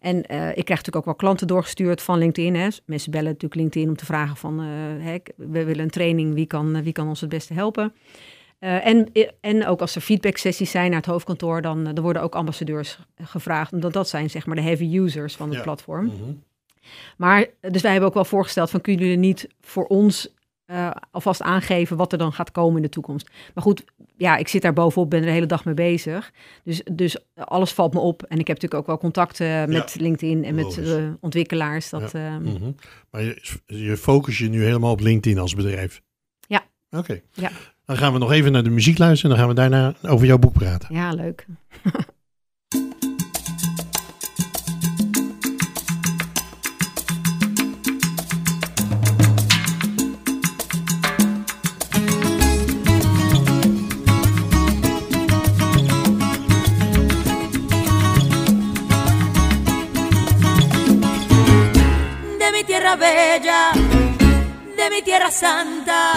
[0.00, 2.54] En eh, ik krijg natuurlijk ook wel klanten doorgestuurd van LinkedIn.
[2.54, 2.68] Hè.
[2.86, 4.58] Mensen bellen natuurlijk LinkedIn om te vragen van...
[4.58, 7.92] hè, we willen een training, wie kan, wie kan ons het beste helpen?
[8.58, 11.62] En, en ook als er feedback sessies zijn naar het hoofdkantoor...
[11.62, 13.72] dan, dan worden ook ambassadeurs gevraagd.
[13.72, 15.62] Omdat dat zijn zeg maar de heavy users van het Ja.
[15.62, 16.04] platform.
[16.04, 16.32] Mhm.
[17.16, 18.80] Maar, eh, dus wij hebben ook wel voorgesteld van...
[18.80, 22.88] kunnen jullie niet voor ons eh, alvast aangeven wat er dan gaat komen in de
[22.88, 23.30] toekomst?
[23.54, 23.84] Maar goed,
[24.16, 26.32] ja, ik zit daar bovenop, ben er de hele dag mee bezig.
[26.64, 28.22] Dus, dus alles valt me op.
[28.22, 31.90] En ik heb natuurlijk ook wel contacten met LinkedIn en met eh, ontwikkelaars.
[31.90, 32.70] Dat, eh, Mhm.
[33.10, 36.02] Maar je, je focus je nu helemaal op LinkedIn als bedrijf?
[36.46, 36.62] Ja.
[36.90, 37.20] Oké.
[37.32, 37.50] Ja.
[37.84, 40.26] Dan gaan we nog even naar de muziek luisteren en dan gaan we daarna over
[40.26, 40.94] jouw boek praten.
[40.94, 41.46] ja, leuk.
[62.98, 63.72] bella,
[64.76, 66.14] de mi tierra santa.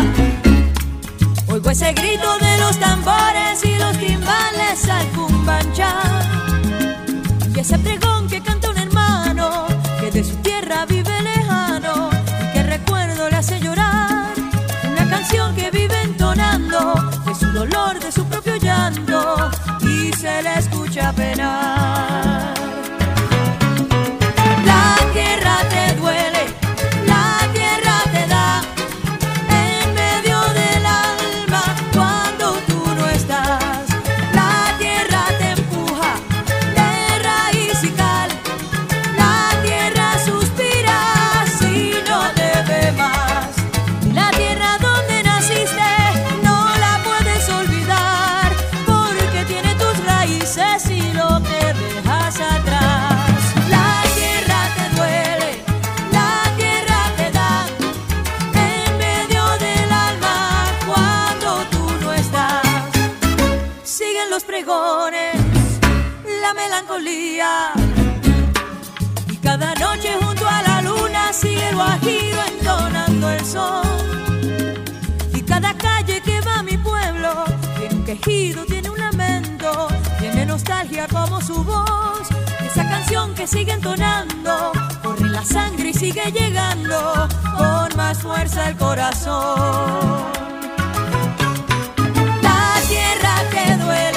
[1.47, 5.93] Oigo ese grito de los tambores y los timbales al cumbancha.
[7.53, 9.67] Y ese pregón que canta un hermano
[9.99, 12.09] que de su tierra vive lejano
[12.41, 14.33] y que recuerdo le hace llorar.
[14.91, 20.53] Una canción que vive entonando de su dolor, de su propio llanto y se le
[20.57, 22.60] escucha penar.
[69.27, 73.81] Y cada noche junto a la luna sigue el guajiro entonando el sol.
[75.33, 77.45] Y cada calle que va a mi pueblo
[77.79, 79.87] tiene un quejido, tiene un lamento,
[80.19, 82.29] tiene nostalgia como su voz.
[82.63, 88.77] Esa canción que sigue entonando, corre la sangre y sigue llegando con más fuerza el
[88.77, 90.31] corazón.
[92.43, 94.10] La Vandaag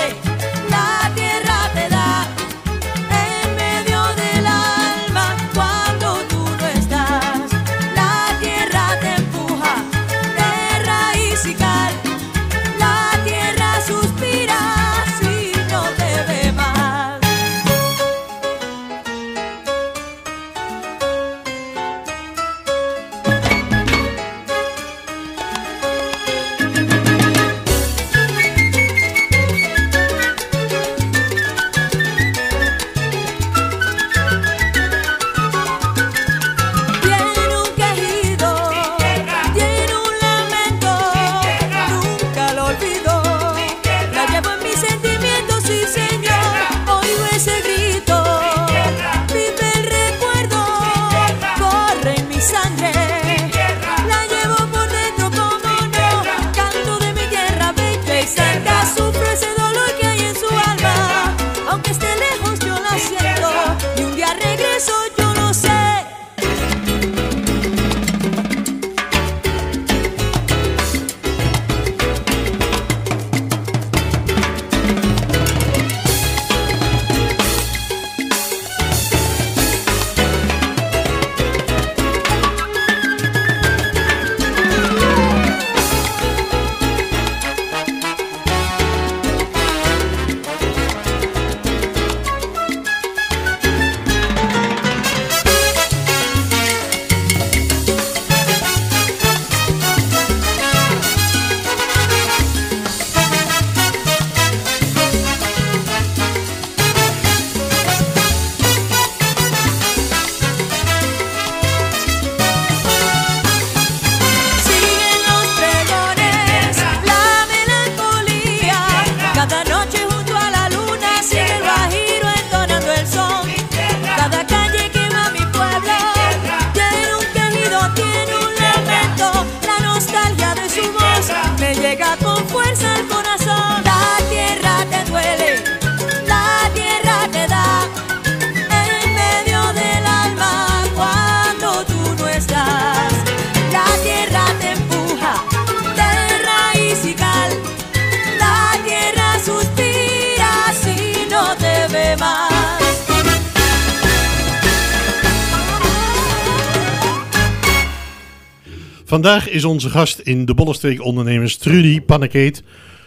[159.64, 162.62] onze gast in de Bollenstreek Ondernemers Trudy Pannekeet,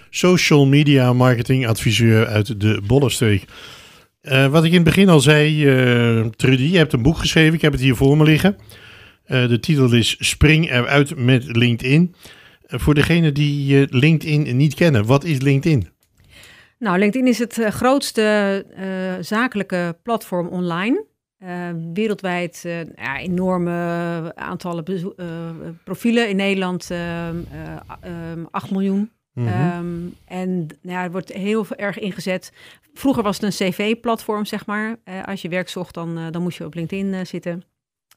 [0.09, 3.45] social media marketing adviseur uit de Bollenstreek.
[4.21, 7.53] Eh, wat ik in het begin al zei, eh, Trudy, je hebt een boek geschreven,
[7.53, 8.57] ik heb het hier voor me liggen.
[9.23, 12.15] Eh, de titel is Spring eruit met LinkedIn.
[12.65, 15.89] Voor degenen die LinkedIn niet kennen, wat is LinkedIn?
[16.79, 18.65] Nou, LinkedIn is het grootste
[19.21, 21.05] zakelijke platform online.
[21.37, 25.49] Eh, wereldwijd eh, ja, enorme aantallen eh,
[25.83, 26.29] profielen.
[26.29, 29.11] In Nederland ehm, eh, ehm, 8 miljoen.
[29.33, 29.47] Mhm.
[29.47, 29.95] Ehm,
[30.25, 32.51] en ja, er wordt heel erg ingezet.
[32.93, 34.97] Vroeger was het een cv-platform, zeg maar.
[35.25, 37.63] Als je werk zocht, dan, dan moest je op LinkedIn zitten.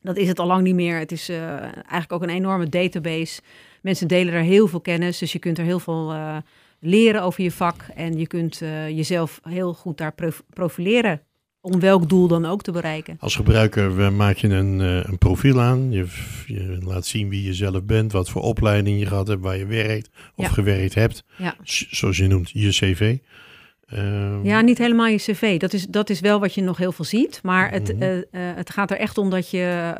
[0.00, 0.98] Dat is het al lang niet meer.
[0.98, 3.40] Het is eigenlijk ook een enorme database.
[3.82, 6.14] Mensen delen er heel veel kennis, dus je kunt er heel veel
[6.78, 7.82] leren over je vak.
[7.94, 11.22] En je kunt jezelf heel goed daar prof- profileren.
[11.62, 13.16] Om welk doel dan ook te bereiken.
[13.20, 15.92] Als gebruiker maak je een, eh, een profiel aan.
[15.92, 16.06] Je,
[16.46, 19.66] je laat zien wie je zelf bent, wat voor opleiding je gehad hebt, waar je
[19.66, 20.50] werkt of Ja.
[20.52, 21.24] gewerkt hebt.
[21.36, 21.54] Ja.
[21.90, 23.16] Zoals je noemt, je cv.
[23.86, 25.58] Ehm, Ja, niet helemaal je cv.
[25.58, 27.40] Dat is, dat is wel wat je nog heel veel ziet.
[27.42, 28.02] Maar het, Mhm.
[28.02, 28.24] eh, eh,
[28.56, 29.94] het gaat er echt om dat je...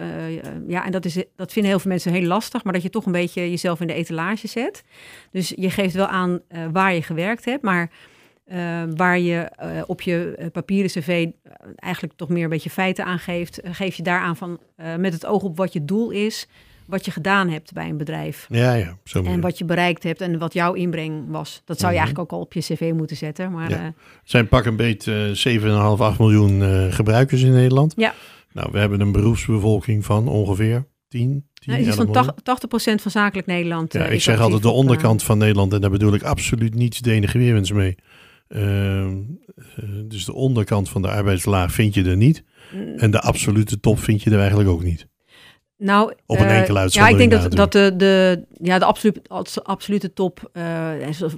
[0.69, 2.65] ja, en dat, is, dat vinden heel veel mensen heel lastig...
[2.65, 4.85] maar dat je toch een beetje jezelf in de etalage zet.
[5.33, 6.41] Dus je geeft wel aan
[6.73, 7.63] waar je gewerkt hebt...
[7.63, 7.91] maar
[8.51, 11.27] eh, waar je eh, op je eh, papieren cv
[11.77, 13.61] eigenlijk toch meer een beetje feiten aangeeft...
[13.61, 16.47] eh, geef je daaraan van, eh, met het oog op wat je doel is...
[16.87, 18.47] wat je gedaan hebt bij een bedrijf.
[18.49, 21.63] ja, ja, zo En wat je bereikt hebt en wat jouw inbreng was.
[21.65, 22.07] Dat zou je Mhm.
[22.07, 23.53] eigenlijk ook al op je cv moeten zetten.
[23.53, 23.93] Maar Ja.
[24.25, 27.93] zijn pak een beet eh 7,5, 8 miljoen gebruikers in Nederland.
[27.97, 28.15] Ja.
[28.53, 32.25] Nou, we hebben een beroepsbevolking van ongeveer 10, 10 Nou, iets 11 van miljoen.
[32.43, 32.43] 80,
[32.93, 33.93] 80% van zakelijk Nederland.
[33.93, 36.99] Ja, ik is zeg altijd de onderkant van Nederland en daar bedoel ik absoluut niets
[36.99, 37.97] denigrerends mee.
[38.51, 39.17] Ehm,
[39.77, 42.45] eh, dus de onderkant van de arbeidslaag vind je er niet.
[42.75, 45.07] mm, En de absolute top vind je er eigenlijk ook niet.
[45.77, 49.21] nou, Op een eh, enkele Ja, ik denk dat, dat de, de, ja, de absolute,
[49.27, 50.89] abs- absolute top, eh,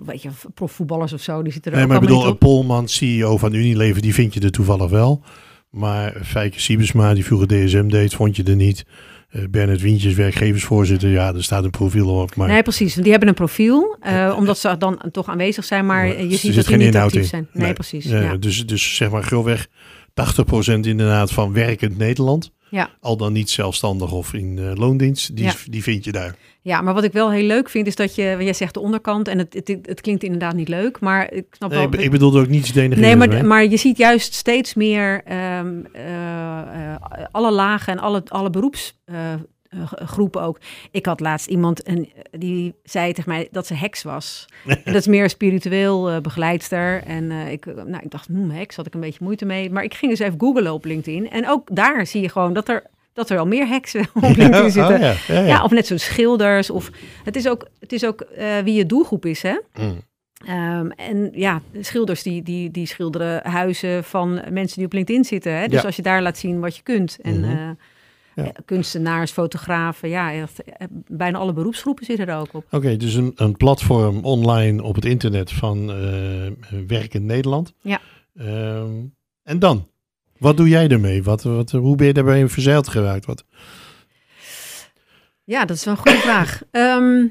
[0.06, 2.38] weet je, profvoetballers of zo, die zitten er Nee, ook maar ik bedoel, een.
[2.38, 5.22] Polman, CEO van Unilever, die vind je er toevallig wel.
[5.70, 8.84] Maar Fijke Siebesma, die vroeger DSM deed, vond je er niet.
[9.32, 12.36] Eh Bernard Wientjes, werkgeversvoorzitter, ja, er staat een profiel op.
[12.36, 12.94] Maar Nee, precies.
[12.94, 16.54] Die hebben een profiel, eh, omdat ze dan toch aanwezig zijn, maar Maar je ziet
[16.54, 17.26] dat die geen niet actief in.
[17.26, 17.48] zijn.
[17.52, 17.72] Nee, Nee.
[17.72, 18.04] precies.
[18.04, 18.36] Ja, Ja.
[18.36, 19.66] dus, dus zeg maar grofweg
[20.14, 22.52] 80% inderdaad van werkend Nederland.
[22.72, 22.90] Ja.
[23.00, 25.52] Al dan niet zelfstandig of in eh, loondienst, die, Ja.
[25.70, 26.34] die vind je daar.
[26.62, 29.28] ja, maar wat ik wel heel leuk vind, is dat je, jij zegt de onderkant,
[29.28, 31.88] en het, het, het klinkt inderdaad niet leuk, maar ik snap Nee, wel...
[31.94, 33.42] ik, ik bedoelde ook niets denigrerends Nee, maar, mee.
[33.42, 36.96] maar je ziet juist steeds meer ehm, eh, eh,
[37.30, 38.50] alle lagen en alle, alle
[39.72, 40.58] beroepsgroepen ook.
[40.90, 44.46] Ik had laatst iemand en die zei tegen mij dat ze heks was.
[44.66, 47.02] en dat is meer spiritueel eh, begeleidster.
[47.02, 49.70] En eh, ik, nou, ik dacht, hmm, heks had ik een beetje moeite mee.
[49.70, 51.30] Maar ik ging dus even googlen op LinkedIn.
[51.30, 54.52] En ook daar zie je gewoon dat er, dat er al meer heksen op LinkedIn
[54.52, 54.94] Ja, zitten.
[54.94, 55.46] oh ja, ja, ja.
[55.46, 56.70] Ja, of net zoals schilders.
[56.70, 56.90] Of,
[57.24, 59.58] het is ook, het is ook eh, wie je doelgroep is, hè?
[59.74, 60.00] Mm.
[60.46, 65.58] Ehm, en ja, schilders die, die, die schilderen huizen van mensen die op LinkedIn zitten.
[65.58, 65.68] Hè?
[65.68, 67.18] Dus als je daar laat zien wat je kunt.
[67.22, 67.70] En eh,
[68.34, 68.44] Ja.
[68.44, 72.64] eh, kunstenaars, fotografen, ja, echt, eh, bijna alle beroepsgroepen zitten er ook op.
[72.70, 77.72] Oké, dus een, een platform online op het internet van eh Werkend Nederland.
[77.80, 78.00] Ja.
[78.36, 78.90] Ehm,
[79.42, 79.88] en dan?
[80.38, 81.22] Wat doe jij ermee?
[81.22, 83.26] Wat, wat, hoe ben je daarbij verzeild geraakt?
[83.26, 83.44] Wat?
[85.44, 86.62] Ja, dat is wel een goede vraag.
[86.70, 87.26] Ehm,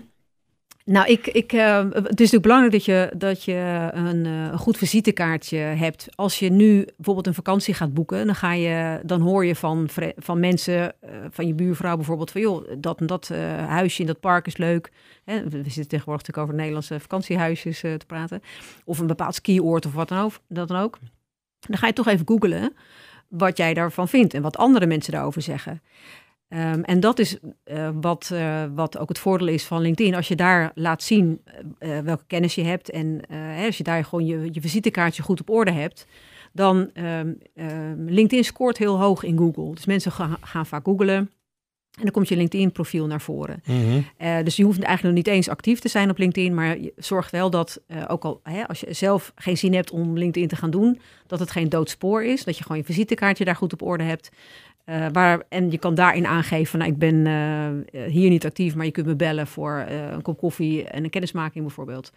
[0.85, 4.57] nou, ik, ik, eh, het is natuurlijk belangrijk dat je, dat je een, eh, een
[4.57, 6.07] goed visitekaartje hebt.
[6.15, 9.89] Als je nu bijvoorbeeld een vakantie gaat boeken, dan, ga je, dan hoor je van,
[10.17, 13.27] van mensen, eh, van je buurvrouw bijvoorbeeld, van joh, dat en dat
[13.67, 14.91] huisje in dat park is leuk.
[15.23, 18.41] Hè, we zitten tegenwoordig natuurlijk over Nederlandse vakantiehuisjes eh, te praten.
[18.85, 20.33] Of een bepaald skioord of wat dan ook.
[20.47, 20.97] Dat dan ook.
[21.59, 22.73] Dan ga je toch even googlen
[23.27, 25.81] wat jij daarvan vindt en wat andere mensen daarover zeggen.
[26.51, 30.15] Ehm, en dat is eh, wat, eh, wat ook het voordeel is van LinkedIn.
[30.15, 31.41] Als je daar laat zien
[31.77, 35.39] eh, welke kennis je hebt en hè, als je daar gewoon je, je visitekaartje goed
[35.39, 36.07] op orde hebt,
[36.53, 39.75] dan um, um, LinkedIn scoort heel hoog in Google.
[39.75, 41.31] Dus mensen gaan, gaan vaak googlen
[41.91, 43.61] en dan komt je LinkedIn-profiel naar voren.
[43.65, 44.05] Mm -hmm.
[44.21, 46.93] uh, dus je hoeft eigenlijk nog niet eens actief te zijn op LinkedIn, maar je
[46.95, 50.47] zorgt wel dat, uh, ook al hè, als je zelf geen zin hebt om LinkedIn
[50.47, 52.43] te gaan doen, dat het geen doodspoor is.
[52.43, 54.29] Dat je gewoon je visitekaartje daar goed op orde hebt.
[54.85, 58.85] Uh, waar, en je kan daarin aangeven, nou, ik ben uh, hier niet actief, maar
[58.85, 62.11] je kunt me bellen voor uh, een kop koffie en een kennismaking bijvoorbeeld.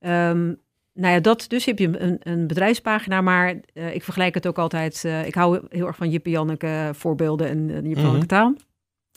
[0.00, 0.58] Um,
[0.92, 3.54] nou ja, dat, dus heb je een, een bedrijfspagina, maar
[3.92, 5.04] ik vergelijk het ook altijd.
[5.26, 8.54] Ik hou heel erg van Jippe Janneke voorbeelden en uh, Janneke taal.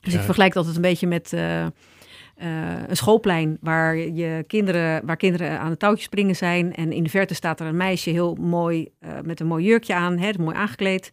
[0.01, 0.19] Dus ja.
[0.19, 1.31] ik vergelijk dat het een beetje met
[2.35, 6.75] een schoolplein waar je kinderen, waar kinderen aan het touwtje springen zijn.
[6.75, 8.89] En in de verte staat er een meisje heel mooi
[9.23, 11.11] met een mooi jurkje aan, hè, mooi aangekleed.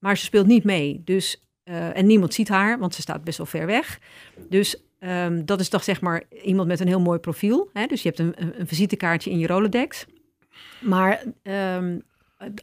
[0.00, 1.02] Maar ze speelt niet mee.
[1.04, 4.00] Dus, uh, en niemand ziet haar, want ze staat best wel ver weg.
[4.48, 7.70] Dus ehm, dat is toch zeg maar iemand met een heel mooi profiel.
[7.72, 7.86] Hè?
[7.86, 10.06] Dus je hebt een, een, visitekaartje in je Rolodex.
[10.80, 11.98] Maar ehm,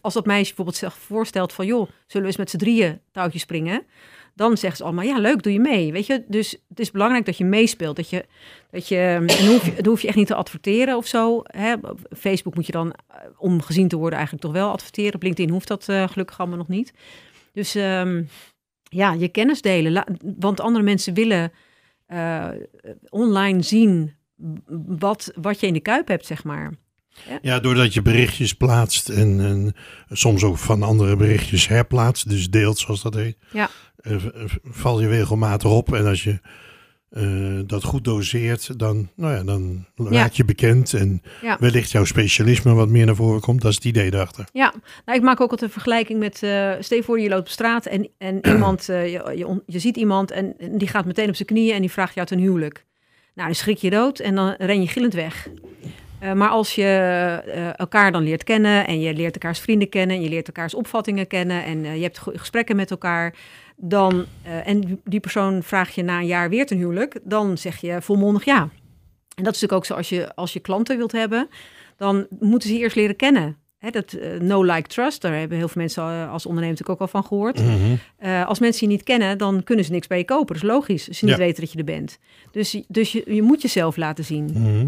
[0.02, 1.66] als dat meisje bijvoorbeeld zich voorstelt van...
[1.66, 3.86] joh, zullen we eens met z'n drieën touwtjes springen?
[4.36, 5.92] Dan zeggen ze allemaal, ja leuk, doe je mee.
[5.92, 7.96] Weet je, dus het is belangrijk dat je meespeelt.
[7.96, 8.26] Dat je,
[8.72, 11.42] dat je, dan hoef je, hoef je echt niet te adverteren of zo.
[11.44, 11.76] Hè?
[12.18, 15.16] Facebook moet je dan, eh, om gezien te worden, eigenlijk toch wel adverteren.
[15.16, 16.94] Op LinkedIn hoeft dat eh, gelukkig allemaal nog niet.
[17.58, 18.24] Dus ehm,
[18.84, 19.92] ja, je kennis delen.
[19.92, 21.52] La- want andere mensen willen
[22.06, 22.48] eh,
[23.10, 24.16] online zien
[25.00, 26.74] wat, wat je in de kuip hebt, zeg maar.
[27.42, 29.76] Ja, doordat je berichtjes plaatst en, en
[30.10, 33.70] soms ook van andere berichtjes herplaatst, dus deelt zoals dat heet, Ja.
[33.96, 34.16] eh,
[34.64, 35.94] val je regelmatig op.
[35.94, 36.40] En als je
[37.18, 41.58] eh, dat goed doseert, dan, nou ja, dan raak je bekend en Ja.
[41.60, 43.62] wellicht jouw specialisme wat meer naar voren komt.
[43.62, 44.46] Dat is het idee daarachter.
[44.54, 44.74] Ja,
[45.06, 47.86] nou, ik maak ook altijd een vergelijking met, eh stel voor je loopt op straat
[47.86, 51.76] en, en iemand, eh, je, je, ziet iemand en, die gaat meteen op zijn knieën
[51.76, 52.86] en die vraagt jou ten huwelijk.
[53.34, 55.48] Nou, dan schrik je dood en dan ren je gillend weg.
[56.36, 60.30] Maar als je elkaar dan leert kennen en je leert elkaars vrienden kennen en je
[60.30, 63.34] leert elkaars opvattingen kennen en je hebt gesprekken met elkaar,
[63.78, 67.82] dan, eh, en die- persoon vraagt je na een jaar weer ten huwelijk, dan zeg
[67.82, 68.62] je volmondig ja.
[69.36, 71.48] En dat is natuurlijk ook zo als je, als je klanten wilt hebben,
[71.98, 73.58] dan moeten ze je eerst leren kennen.
[73.78, 77.02] Hè, dat eh, no like trust, daar hebben heel veel mensen eh, als ondernemer natuurlijk
[77.02, 77.60] ook al van gehoord.
[77.60, 78.44] Mhm.
[78.46, 80.48] Als mensen je niet kennen, dan kunnen ze niks bij je kopen.
[80.56, 81.40] Dat is logisch, als ze niet Ja.
[81.40, 82.20] weten dat je er bent.
[82.52, 84.50] Dus, dus je, je moet jezelf laten zien.
[84.54, 84.88] Mhm.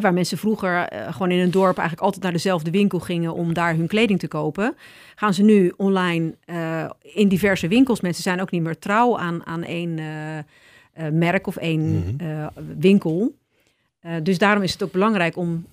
[0.00, 3.52] Waar mensen vroeger eh, gewoon in een dorp eigenlijk altijd naar dezelfde winkel gingen om
[3.52, 4.76] daar hun kleding te kopen,
[5.14, 8.00] gaan ze nu online eh, in diverse winkels.
[8.00, 12.48] Mensen zijn ook niet meer trouw aan, aan één eh, merk of één Mhm.
[12.78, 13.34] winkel.
[14.22, 15.66] Dus daarom is het ook belangrijk om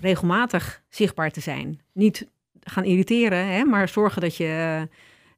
[0.00, 1.80] regelmatig zichtbaar te zijn.
[1.92, 2.26] Niet
[2.64, 4.88] gaan irriteren, hè, maar zorgen dat je.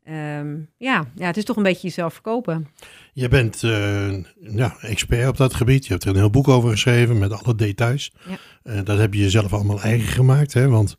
[0.04, 2.68] Eh, ehm, ja, ja, het is toch een beetje jezelf verkopen.
[3.12, 4.12] Je bent eh,
[4.56, 5.84] ja, expert op dat gebied.
[5.86, 8.12] Je hebt er een heel boek over geschreven met alle details.
[8.28, 8.36] Ja.
[8.62, 10.68] Eh, dat heb je jezelf allemaal eigen gemaakt, hè?
[10.68, 10.96] want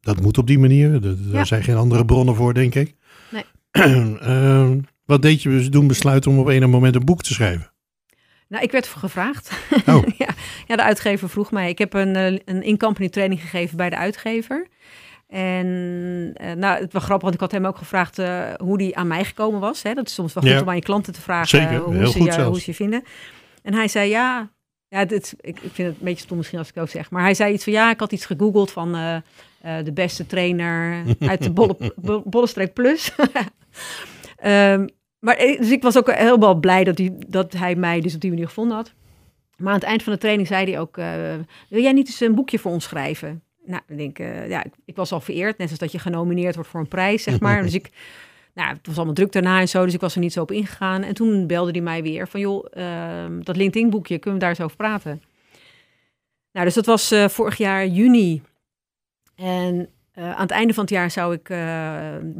[0.00, 0.94] dat moet op die manier.
[0.94, 1.44] Er er Ja.
[1.44, 2.94] zijn geen andere bronnen voor, denk ik.
[3.30, 3.44] Nee.
[4.20, 4.70] Eh,
[5.06, 7.72] wat deed je dus doen besluiten om op enig moment een boek te schrijven?
[8.48, 9.50] Nou, ik werd gevraagd.
[9.86, 10.02] Oh.
[10.18, 10.28] ja,
[10.66, 11.68] ja, de uitgever vroeg mij.
[11.68, 14.68] Ik heb een, eh, een in-company training gegeven bij de uitgever.
[15.34, 18.96] En eh, nou, het was grappig, want ik had hem ook gevraagd eh, hoe die
[18.96, 19.82] aan mij gekomen was.
[19.82, 19.94] Hè?
[19.94, 20.60] Dat is soms wel goed Ja.
[20.60, 22.48] om aan je klanten te vragen Zeker, eh, hoe, heel ze je, zelfs.
[22.48, 23.02] hoe ze je vinden.
[23.62, 24.50] En hij zei ja,
[24.88, 27.10] ja dit, ik, ik vind het een beetje stom misschien als ik het ook zeg.
[27.10, 28.92] Maar hij zei iets van ja, ik had iets gegoogeld van
[29.62, 31.76] de beste trainer uit de Bolle,
[32.24, 33.12] Bollestreek Plus.
[34.36, 34.86] Ehm,
[35.18, 38.30] maar dus ik was ook helemaal blij dat hij, dat hij mij dus op die
[38.30, 38.92] manier gevonden had.
[39.56, 40.96] Maar aan het eind van de training zei hij ook:
[41.68, 43.43] Wil jij niet eens een boekje voor ons schrijven?
[43.66, 46.54] Nou, ik denk, eh, ja, ik, ik was al vereerd, net als dat je genomineerd
[46.54, 47.62] wordt voor een prijs, zeg maar.
[47.66, 47.90] dus ik,
[48.54, 50.50] nou, het was allemaal druk daarna en zo, dus ik was er niet zo op
[50.50, 51.02] ingegaan.
[51.02, 54.64] En toen belde hij mij weer van: Joh, ehm, dat LinkedIn-boekje, kunnen we daar eens
[54.64, 55.22] over praten?
[56.52, 58.42] Nou, dus dat was eh, vorig jaar juni.
[59.36, 61.52] En eh, aan het einde van het jaar zou ik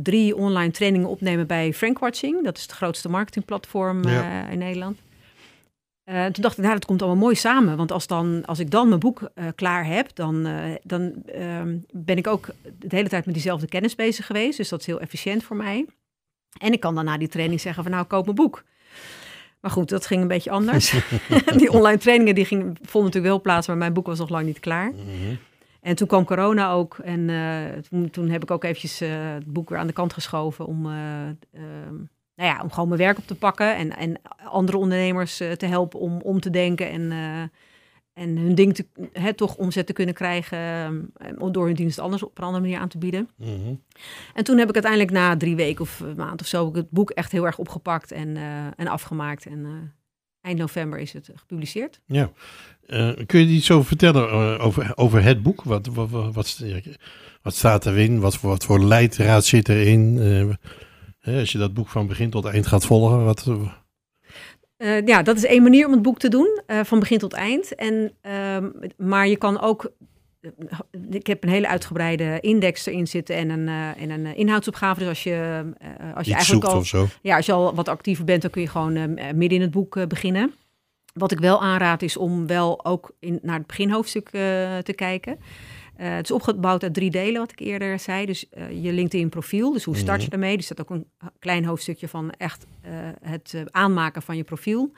[0.03, 2.45] drie online trainingen opnemen bij Frankwatching.
[2.45, 4.49] Dat is het grootste marketingplatform Ja.
[4.49, 4.99] in Nederland.
[6.05, 7.77] Eh, toen dacht ik, nou, dat komt allemaal mooi samen.
[7.77, 11.79] Want als, dan, als ik dan mijn boek eh, klaar heb, dan, eh, dan ehm,
[11.93, 12.47] ben ik ook
[12.79, 14.57] de hele tijd met diezelfde kennis bezig geweest.
[14.57, 15.87] Dus dat is heel efficiënt voor mij.
[16.59, 18.65] En ik kan dan na die training zeggen van, nou, koop mijn boek.
[19.61, 20.95] Maar goed, dat ging een beetje anders.
[21.57, 24.47] die online trainingen die gingen, vonden natuurlijk wel plaats, maar mijn boek was nog lang
[24.47, 24.93] niet klaar.
[25.81, 26.99] En toen kwam corona ook.
[26.99, 27.31] En
[27.89, 31.29] toen, toen heb ik ook eventjes het boek weer aan de kant geschoven om, eh,
[31.53, 31.95] ehm,
[32.37, 33.77] nou ja, om gewoon mijn werk op te pakken.
[33.77, 37.43] En, en andere ondernemers eh, te helpen om om te denken en, eh,
[38.13, 40.59] en hun ding te, hè, toch omzet te kunnen krijgen.
[40.59, 43.29] eh, door hun dienst anders op een andere manier aan te bieden.
[43.37, 43.75] Mhm.
[44.35, 46.83] En toen heb ik uiteindelijk na drie weken of een maand of zo heb ik
[46.83, 48.37] het boek echt heel erg opgepakt en,
[48.77, 49.47] en afgemaakt.
[49.47, 49.93] En
[50.41, 52.01] eind november is het gepubliceerd.
[52.07, 52.31] Ja.
[53.27, 55.63] Kun je iets over vertellen over, over het boek?
[55.63, 56.65] Wat, wat, wat, wat,
[57.43, 58.21] wat staat erin?
[58.21, 60.19] Wat voor, wat voor leidraad zit erin?
[61.25, 63.47] Hè, als je dat boek van begin tot eind gaat volgen, wat,
[64.77, 67.33] Eh, ja, dat is één manier om het boek te doen, eh, van begin tot
[67.33, 67.75] eind.
[67.75, 69.93] En, ehm, maar je kan ook,
[70.41, 70.51] eh,
[71.11, 74.99] ik heb een hele uitgebreide index erin zitten en een, en een inhoudsopgave.
[74.99, 75.65] Dus als je,
[76.15, 77.07] als je iets eigenlijk al, of zo?
[77.23, 79.71] ja, als je al wat actiever bent, dan kun je gewoon eh, midden in het
[79.71, 80.55] boek beginnen.
[81.13, 84.29] Wat ik wel aanraad is om wel ook in, naar het beginhoofdstuk
[84.83, 85.39] te kijken.
[85.97, 88.27] Eh, het is opgebouwd uit drie delen, wat ik eerder zei.
[88.27, 90.57] Dus eh, je LinkedIn profiel, dus hoe start je daarmee?
[90.57, 91.07] Dus dat ook een
[91.39, 94.93] klein hoofdstukje van echt eh, het aanmaken van je profiel.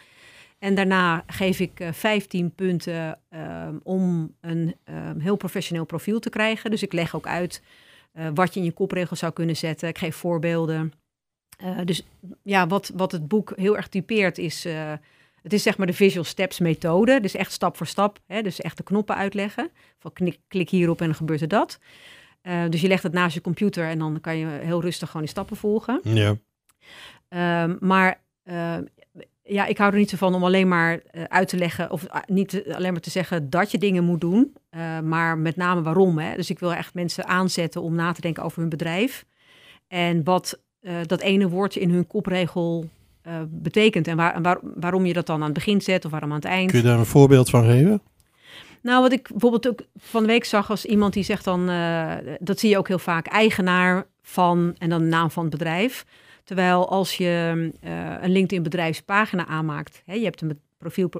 [0.58, 3.18] En daarna geef ik eh 15 punten
[3.82, 4.74] om een
[5.18, 6.70] heel professioneel profiel te krijgen.
[6.70, 7.62] Dus ik leg ook uit
[8.34, 9.88] wat je in je kopregel zou kunnen zetten.
[9.88, 10.92] Ik geef voorbeelden.
[11.84, 12.06] Dus
[12.42, 14.66] ja, wat, wat het boek heel erg typeert is
[15.46, 17.20] het is zeg maar de visual steps methode.
[17.20, 18.18] Dus echt stap voor stap.
[18.26, 19.70] Hè, dus echt de knoppen uitleggen.
[19.98, 21.78] Van klik, klik hierop en dan gebeurt er dat.
[22.42, 25.22] Eh, dus je legt het naast je computer en dan kan je heel rustig gewoon
[25.22, 26.00] die stappen volgen.
[26.02, 26.36] Ja.
[27.28, 28.76] Ehm, maar eh,
[29.42, 32.06] ja, ik hou er niet zo van om alleen maar eh, uit te leggen, of
[32.06, 35.56] ah, niet te- alleen maar te zeggen dat je dingen moet doen, eh, maar met
[35.56, 36.18] name waarom.
[36.18, 36.36] Hè?
[36.36, 39.24] Dus ik wil echt mensen aanzetten om na te denken over hun bedrijf
[39.88, 42.88] en wat eh, dat ene woordje in hun kopregel
[43.26, 46.10] eh, betekent en, waar, en waar- waarom je dat dan aan het begin zet of
[46.10, 46.70] waarom aan het eind.
[46.70, 48.02] Kun je daar een voorbeeld van geven?
[48.82, 52.12] Nou, wat ik bijvoorbeeld ook van de week zag als iemand die zegt dan, eh,
[52.38, 56.04] dat zie je ook heel vaak, eigenaar van en dan de naam van het bedrijf.
[56.44, 61.10] Terwijl als je eh, een LinkedIn bedrijfspagina aanmaakt, hè, je hebt een profiel,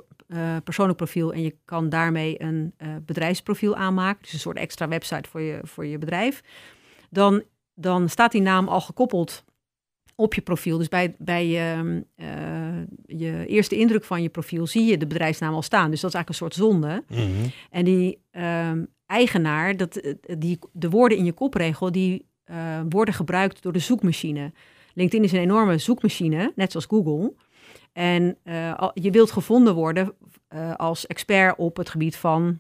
[0.65, 2.75] persoonlijk profiel en je kan daarmee een
[3.07, 6.43] bedrijfsprofiel aanmaken, dus een soort extra website voor je, voor je bedrijf,
[7.11, 7.43] dan,
[7.75, 9.45] dan staat die naam al gekoppeld
[10.17, 10.79] op je profiel.
[10.79, 12.29] Dus bij, bij je, eh,
[13.07, 15.91] je eerste indruk van je profiel zie je de bedrijfsnaam al staan.
[15.91, 17.05] Dus dat is eigenlijk een soort zonde.
[17.09, 17.49] Mhm.
[17.71, 23.15] En die ehm, eigenaar, dat, eh, die, de woorden in je kopregel, die eh, worden
[23.15, 24.53] gebruikt door de zoekmachine.
[24.95, 27.33] LinkedIn is een enorme zoekmachine, net zoals Google.
[27.93, 28.39] En
[28.95, 30.15] je wilt gevonden worden
[30.77, 32.59] als expert op het gebied van,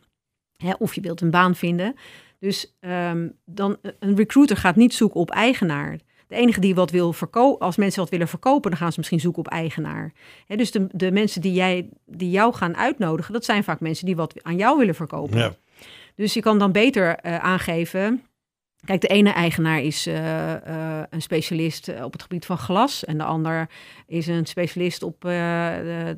[0.56, 1.94] hè, of je wilt een baan vinden.
[2.38, 5.98] Dus ehm, dan, een recruiter gaat niet zoeken op eigenaar.
[6.28, 9.20] De enige die wat wil verkopen, als mensen wat willen verkopen, dan gaan ze misschien
[9.20, 10.12] zoeken op eigenaar.
[10.46, 14.06] Hè, dus de, de mensen die, jij, die jou gaan uitnodigen, dat zijn vaak mensen
[14.06, 15.38] die wat aan jou willen verkopen.
[15.38, 15.54] Ja.
[16.16, 18.22] Dus je kan dan beter eh, aangeven.
[18.84, 23.04] Kijk, de ene eigenaar is eh, eh, een specialist op het gebied van glas.
[23.04, 23.68] En de ander
[24.06, 25.20] is een specialist op.
[25.20, 26.14] de,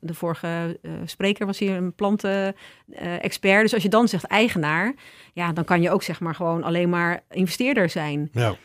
[0.00, 3.62] de, vorige spreker was hier een planten-expert.
[3.62, 4.94] dus als je dan zegt eigenaar,
[5.32, 8.28] ja, dan kan je ook zeg maar gewoon alleen maar investeerder zijn.
[8.32, 8.56] Ja.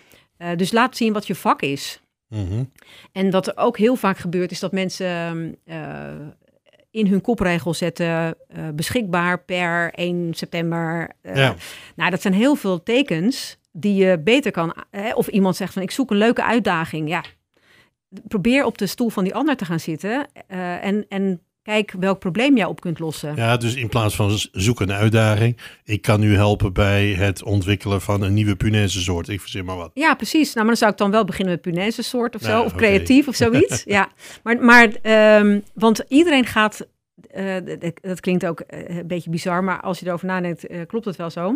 [0.42, 2.02] Eh, dus laat zien wat je vak is.
[2.28, 2.64] Mhm.
[3.12, 6.14] En wat er ook heel vaak gebeurt, is dat mensen eh,
[6.92, 8.08] in hun kopregel zetten
[8.48, 11.12] eh, beschikbaar per 1 september.
[11.22, 11.56] Ja.
[11.96, 14.76] Nou, dat zijn heel veel tekens die je beter kan.
[14.89, 17.10] Hè, of iemand zegt van ik zoek een leuke uitdaging.
[17.10, 17.24] Ja,
[18.28, 20.28] probeer op de stoel van die ander te gaan zitten
[20.82, 23.36] en, en kijk welk probleem jij op kunt lossen.
[23.36, 28.01] ja, dus in plaats van zoek een uitdaging, ik kan u helpen bij het ontwikkelen
[28.01, 29.30] van een nieuwe punaise soort.
[29.30, 29.91] Ik verzin maar wat.
[29.93, 30.45] Ja, precies.
[30.53, 32.76] Nou, maar dan zou ik dan wel beginnen met punaise soort of zo, Nou, of
[32.76, 33.84] creatief of zoiets.
[33.97, 34.09] ja,
[34.43, 36.88] maar, maar ehm, want iedereen gaat,
[37.80, 41.05] d- dat klinkt ook eh, een beetje bizar, maar als je erover nadenkt, eh, klopt
[41.05, 41.55] het wel zo.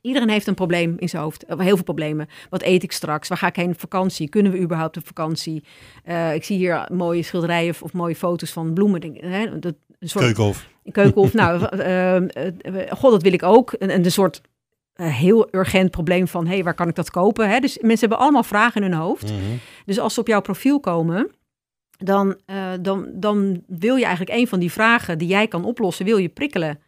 [0.00, 2.28] Iedereen heeft een probleem in zijn hoofd, of heel veel problemen.
[2.50, 3.28] Wat eet ik straks?
[3.28, 4.28] Waar ga ik heen op vakantie?
[4.28, 5.64] Kunnen we überhaupt op vakantie?
[6.04, 9.00] Eh, ik zie hier mooie schilderijen of, of mooie foto's van bloemen.
[9.00, 10.68] Denk, hè, dat, een soort Keukenhof.
[10.92, 11.32] keukenhof.
[11.32, 13.72] nou, eh, eh, god, dat wil ik ook.
[13.72, 14.40] En, en een soort
[14.94, 17.50] eh, heel urgent probleem van, hé, hey, waar kan ik dat kopen?
[17.50, 17.60] Hè?
[17.60, 19.22] Dus mensen hebben allemaal vragen in hun hoofd.
[19.22, 19.56] Mhm.
[19.84, 21.30] Dus als ze op jouw profiel komen,
[21.98, 22.36] dan,
[22.80, 26.28] dan, dan wil je eigenlijk een van die vragen die jij kan oplossen, wil je
[26.28, 26.78] prikkelen.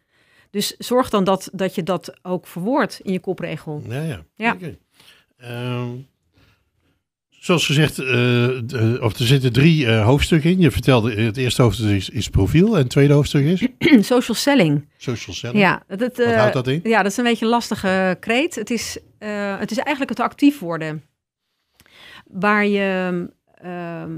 [0.55, 3.83] Dus zorg dan dat, dat je dat ook verwoordt in je kopregel.
[3.89, 4.25] Ja, ja.
[4.35, 4.53] Ja.
[4.53, 4.77] Oké.
[5.37, 5.89] Ehm,
[7.29, 10.59] zoals gezegd, eh, de- of er zitten drie eh, hoofdstukken in.
[10.59, 13.67] Je vertelde, eh, het eerste hoofdstuk is, is profiel en het tweede hoofdstuk is
[14.13, 14.87] Social selling.
[14.97, 15.59] social selling.
[15.59, 16.79] Ja, dat, Wat houdt dat in?
[16.83, 18.55] Ja, dat is een beetje een lastige kreet.
[18.55, 18.97] Het is,
[19.59, 21.03] het is eigenlijk het actief worden.
[22.25, 23.27] Waar je...
[23.53, 24.11] ehm,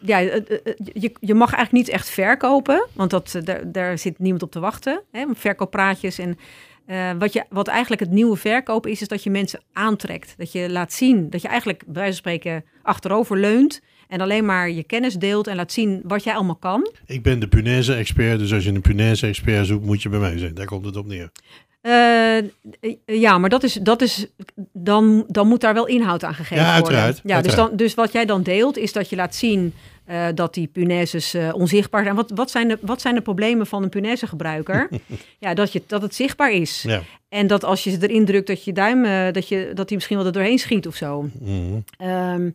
[0.00, 3.72] ja, het- het- het- je, je mag eigenlijk niet echt verkopen, want dat, eh, daar,
[3.72, 5.02] daar zit niemand op te wachten.
[5.12, 5.24] Hè?
[5.34, 6.38] Verkooppraatjes en
[6.86, 10.34] eh, wat, je, wat eigenlijk het nieuwe verkopen is, is dat je mensen aantrekt.
[10.36, 14.44] Dat je laat zien, dat je eigenlijk bij wijze van spreken achterover leunt en alleen
[14.44, 16.92] maar je kennis deelt en laat zien wat jij allemaal kan.
[17.06, 20.54] Ik ben de punaise-expert, dus als je een punaise-expert zoekt, moet je bij mij zijn.
[20.54, 21.30] Daar komt het op neer.
[21.88, 24.26] Eh, ja, maar dat is, dat is
[24.72, 27.00] dan, dan moet daar wel inhoud aan gegeven Ja, worden.
[27.00, 29.74] uiteraard, Ja, dus, dan, dus wat jij dan deelt, is dat je laat zien
[30.04, 32.14] eh, dat die punaises eh, onzichtbaar zijn.
[32.14, 34.88] Wat, wat, zijn de, wat zijn de problemen van een punaise-gebruiker?
[35.38, 36.82] ja, dat, je, dat het zichtbaar is.
[36.82, 37.02] Ja.
[37.28, 40.16] En dat als je ze erin drukt, dat je duim, dat, je, dat die misschien
[40.16, 41.28] wel er doorheen schiet of zo.
[41.40, 41.80] Mhm.
[41.98, 42.50] Ehm,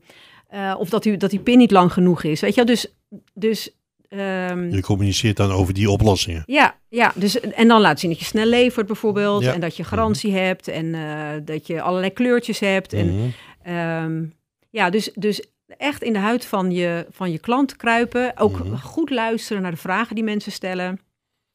[0.54, 2.42] eh, of dat die, dat die pin niet lang genoeg is.
[2.42, 2.64] Weet je?
[2.64, 2.88] Dus,
[3.34, 3.70] dus
[4.18, 6.44] ehm, Je communiceert dan over die oplossingen.
[6.46, 9.44] ja, ja dus, en dan laat zien dat je snel levert bijvoorbeeld.
[9.44, 9.54] Ja.
[9.54, 10.68] En dat je garantie hebt.
[10.68, 12.94] En eh, dat je allerlei kleurtjes hebt.
[12.94, 13.28] En, Mhm.
[13.64, 14.24] ehm,
[14.70, 15.44] ja, dus, dus
[15.78, 18.38] echt in de huid van je, van je klant kruipen.
[18.38, 18.76] Ook Mhm.
[18.78, 21.00] goed luisteren naar de vragen die mensen stellen.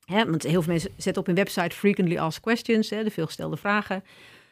[0.05, 2.91] Hè, want heel veel mensen zetten op hun website frequently asked questions.
[2.91, 4.05] Hè, de veelgestelde vragen.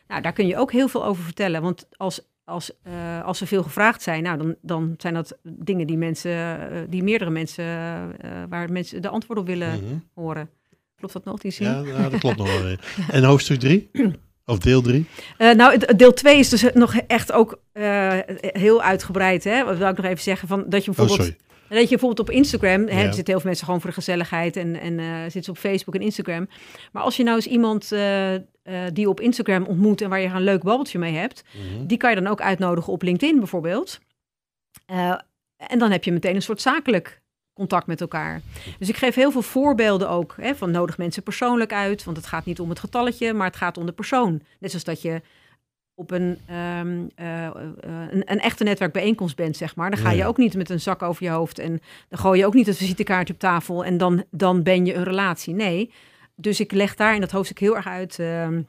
[0.09, 1.63] Nou, daar kun je ook heel veel over vertellen.
[1.63, 5.87] Want als, als, eh, als er veel gevraagd zijn, nou, dan, dan zijn dat dingen
[5.87, 6.31] die mensen,
[6.71, 9.95] eh, die meerdere mensen, eh, waar mensen de antwoord op willen Mhm.
[10.15, 10.51] horen.
[10.97, 11.67] Klopt dat nog, die zin?
[11.67, 12.63] Ja, nou, dat klopt nog wel.
[12.63, 12.81] weer.
[13.11, 13.91] En hoofdstuk drie?
[14.47, 15.07] Of deel drie?
[15.39, 17.61] Eh, nou, het- het deel 2 is dus nog echt ook
[18.41, 19.45] heel uitgebreid.
[19.45, 19.65] Hè?
[19.65, 20.49] Wat wil ik nog even zeggen?
[20.49, 21.37] Van, dat je Oh, bijvoorbeeld...
[21.69, 23.07] dat je bijvoorbeeld op Instagram, hè, Ja.
[23.07, 25.59] er zitten heel veel mensen gewoon voor de gezelligheid en, en eh, zitten ze op
[25.59, 26.49] Facebook en Instagram.
[26.93, 27.93] Maar als je nou eens iemand
[28.67, 31.87] eh, die je op Instagram ontmoet en waar je een leuk babbeltje mee hebt, Mhm.
[31.87, 33.99] die kan je dan ook uitnodigen op LinkedIn bijvoorbeeld.
[34.87, 35.19] Eh,
[35.57, 37.21] en dan heb je meteen een soort zakelijk
[37.55, 38.41] contact met elkaar.
[38.79, 42.27] Dus ik geef heel veel voorbeelden ook hè, van nodig mensen persoonlijk uit, want het
[42.27, 44.41] gaat niet om het getalletje, maar het gaat om de persoon.
[44.61, 45.23] Net zoals dat je
[45.95, 47.51] op een, ehm, eh,
[47.81, 49.91] een, een echte netwerkbijeenkomst bent, zeg maar.
[49.91, 52.47] Dan ga je ook niet met een zak over je hoofd en dan gooi je
[52.47, 55.55] ook niet het visitekaartje op tafel en dan, dan ben je een relatie.
[55.55, 55.93] Nee.
[56.37, 58.63] Dus ik leg daar in dat hoofdstuk heel erg uit ehm,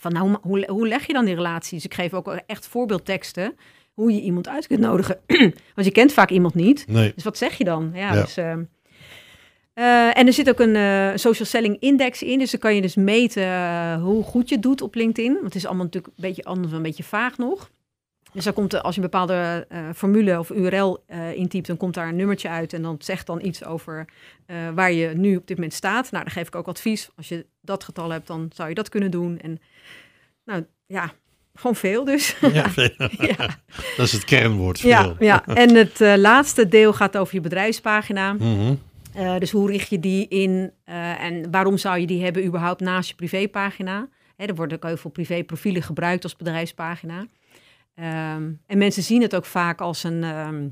[0.00, 1.74] van nou, hoe, hoe, leg je dan die relatie?
[1.74, 3.56] Dus ik geef ook echt voorbeeldteksten
[3.92, 5.20] hoe je iemand uit kunt nodigen.
[5.74, 6.84] Want je kent vaak iemand niet.
[6.86, 7.12] Nee.
[7.14, 7.90] Dus wat zeg je dan?
[7.94, 8.20] Ja, Ja.
[8.20, 8.62] Dus, ehm,
[9.74, 12.38] eh, en er zit ook een eh, social selling index in.
[12.38, 15.32] Dus dan kan je dus meten eh, hoe goed je doet op LinkedIn.
[15.32, 17.70] Want het is allemaal natuurlijk een beetje anders, een beetje vaag nog.
[18.32, 21.94] Dus dan komt als je een bepaalde eh, formule of URL eh, intypt, dan komt
[21.94, 22.72] daar een nummertje uit.
[22.72, 24.04] En dan zegt dan iets over
[24.46, 26.10] eh, waar je nu op dit moment staat.
[26.10, 27.08] Nou, dan geef ik ook advies.
[27.16, 29.38] Als je dat getal hebt, dan zou je dat kunnen doen.
[29.38, 29.60] En
[30.44, 31.12] nou ja,
[31.54, 32.36] gewoon veel dus.
[32.52, 32.90] Ja, veel.
[33.36, 33.58] ja.
[33.96, 34.80] dat is het kernwoord.
[34.80, 35.16] Ja, Veel.
[35.18, 38.32] ja, en het laatste deel gaat over je bedrijfspagina.
[38.32, 38.74] Mhm.
[39.38, 43.14] Dus hoe richt je die in en waarom zou je die hebben überhaupt naast je
[43.14, 44.08] privépagina?
[44.36, 47.26] Hè, er worden ook heel veel privéprofielen gebruikt als bedrijfspagina.
[47.94, 50.68] Ehm, en mensen zien het ook vaak als een, ehm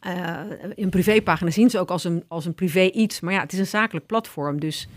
[0.00, 0.40] eh,
[0.74, 3.20] een privépagina zien ze ook als een, als een privé iets.
[3.20, 4.88] Maar ja, het is een zakelijk platform, dus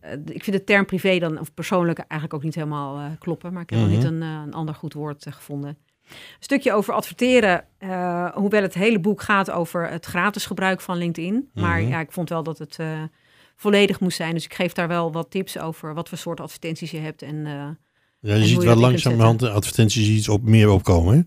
[0.00, 3.52] eh, ik vind de term privé dan, of persoonlijk, eigenlijk ook niet helemaal eh, kloppen.
[3.52, 3.96] Maar ik heb nog Mhm.
[3.96, 5.78] niet een, eh, een ander goed woord gevonden.
[6.08, 7.64] Een stukje over adverteren,
[8.34, 11.50] hoewel het hele boek gaat over het gratis gebruik van LinkedIn.
[11.54, 11.88] Maar Mhm.
[11.90, 12.78] ja, ik vond wel dat het
[13.56, 14.34] volledig moest zijn.
[14.34, 17.22] Dus ik geef daar wel wat tips over wat voor soort advertenties je hebt.
[17.22, 17.46] En
[18.20, 21.14] Ja, je ziet dat wel langzamerhand de advertenties iets op, meer opkomen.
[21.16, 21.22] Hè?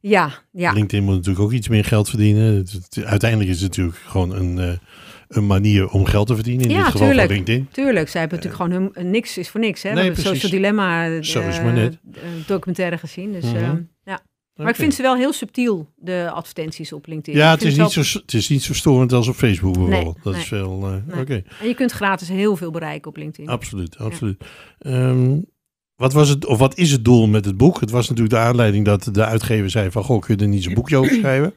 [0.00, 2.66] ja, ja, LinkedIn moet natuurlijk ook iets meer geld verdienen.
[3.04, 4.72] Uiteindelijk is het natuurlijk gewoon een, eh,
[5.28, 6.64] een manier om geld te verdienen.
[6.64, 7.26] In Ja, dit geval tuurlijk.
[7.26, 7.68] van LinkedIn.
[7.72, 8.08] tuurlijk.
[8.08, 9.82] Zij hebben natuurlijk gewoon hun, niks is voor niks.
[9.82, 9.88] Hè?
[9.88, 10.50] We Nee, hebben het precies.
[10.50, 11.98] Social Dilemma eh, Zo is het maar net.
[12.14, 13.32] eh, documentaire gezien.
[13.32, 13.56] Dus, Mhm.
[13.56, 13.70] eh,
[14.04, 14.20] ja.
[14.54, 17.40] Maar ik vind ze wel heel subtiel, de advertenties op LinkedIn.
[17.40, 20.16] Ja, het is, niet zo, het is niet zo storend als op Facebook bijvoorbeeld.
[20.22, 20.42] dat nee.
[20.42, 20.82] is veel.
[21.08, 21.44] eh, Nee.
[21.60, 23.48] En je kunt gratis heel veel bereiken op LinkedIn.
[23.48, 23.96] absoluut.
[23.98, 24.44] absoluut.
[24.78, 25.36] Ehm,
[25.98, 27.80] wat, was het, of wat is het doel met het boek?
[27.80, 30.04] Het was natuurlijk de aanleiding dat de uitgever zei van...
[30.04, 31.54] Goh, kun je er niet zo'n boekje over schrijven?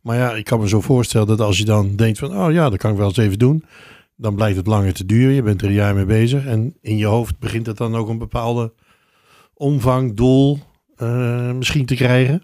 [0.00, 2.38] Maar ja, ik kan me zo voorstellen dat als je dan denkt van...
[2.38, 3.64] Oh ja, dat kan ik wel eens even doen.
[4.16, 5.34] Dan blijkt het langer te duren.
[5.34, 6.46] Je bent er een jaar mee bezig.
[6.46, 8.72] En in je hoofd begint het dan ook een bepaalde
[9.54, 10.58] omvang, doel
[10.96, 12.42] eh, misschien te krijgen.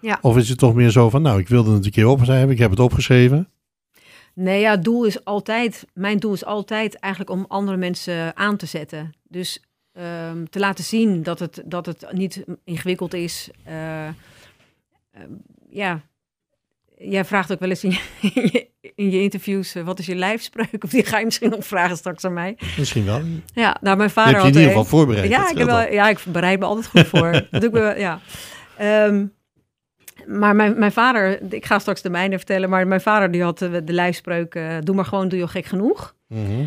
[0.00, 0.18] Ja.
[0.20, 1.22] Of is het toch meer zo van...
[1.22, 2.50] Nou, ik wilde het een keer opschrijven.
[2.50, 3.48] Ik heb het opgeschreven.
[4.34, 8.66] Nee, ja, doel is altijd, mijn doel is altijd eigenlijk om andere mensen aan te
[8.66, 9.14] zetten.
[9.28, 9.62] Dus
[9.96, 13.50] ehm, te laten zien dat het, dat het niet ingewikkeld is.
[13.64, 14.14] Eh, ehm,
[15.70, 16.00] ja,
[16.98, 18.00] jij vraagt ook wel eens in je,
[18.34, 20.84] in je, in je interviews, eh, wat is je lijfspreuk?
[20.84, 22.56] Of die ga je misschien nog vragen straks aan mij.
[22.76, 23.22] Misschien wel.
[23.54, 25.28] Ja, nou mijn vader heb je in had ieder geval voorbereid.
[25.28, 27.32] ja, ik heb wel, ja, ik bereid me altijd goed voor.
[27.50, 28.20] dat doe ik wel, ja.
[28.76, 29.26] Ehm,
[30.26, 33.58] maar mijn, mijn vader, ik ga straks de mijne vertellen, maar mijn vader die had
[33.58, 36.14] de, de lijfspreuk, eh, doe maar gewoon, doe je gek genoeg.
[36.28, 36.64] Mhm.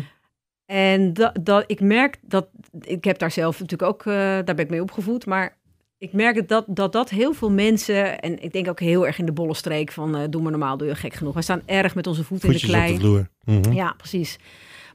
[0.70, 2.46] En dat, dat, ik merk dat,
[2.80, 5.56] ik heb daar zelf natuurlijk ook, eh, daar ben ik mee opgevoed, maar
[5.98, 9.26] ik merk dat, dat dat heel veel mensen, en ik denk ook heel erg in
[9.26, 11.34] de bolle streek van, eh, doe maar normaal, doe je gek genoeg.
[11.34, 12.92] We staan erg met onze voeten in de op klei.
[12.92, 13.28] de vloer.
[13.44, 13.72] Mhm.
[13.72, 14.38] Ja, precies.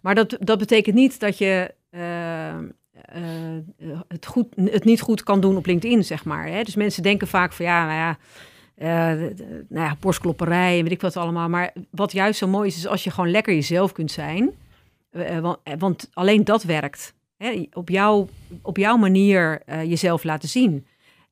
[0.01, 2.57] Maar dat, dat betekent niet dat je eh,
[4.07, 6.47] het, goed, het niet goed kan doen op LinkedIn, zeg maar.
[6.47, 6.63] Hè?
[6.63, 8.17] Dus mensen denken vaak van ja, nou ja,
[9.69, 11.49] nou ja, borstklopperij en weet ik wat allemaal.
[11.49, 14.53] Maar wat juist zo mooi is, is als je gewoon lekker jezelf kunt zijn.
[15.15, 17.13] Eh, want, eh, want alleen dat werkt.
[17.37, 17.65] Hè?
[17.73, 18.27] Op, jouw,
[18.61, 20.85] op jouw manier eh, jezelf laten zien.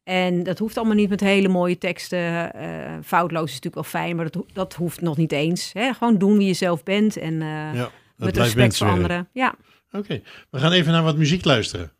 [0.04, 2.54] En dat hoeft allemaal niet met hele mooie teksten.
[2.54, 5.74] eh, foutloos is natuurlijk wel fijn, maar dat, ho- dat hoeft nog niet eens.
[5.74, 5.94] Hè?
[5.94, 9.30] Gewoon doen wie je zelf bent en eh, Ja, met respect voor anderen.
[9.34, 9.56] Ja.
[9.92, 11.92] Oké, we gaan even naar wat muziek luisteren.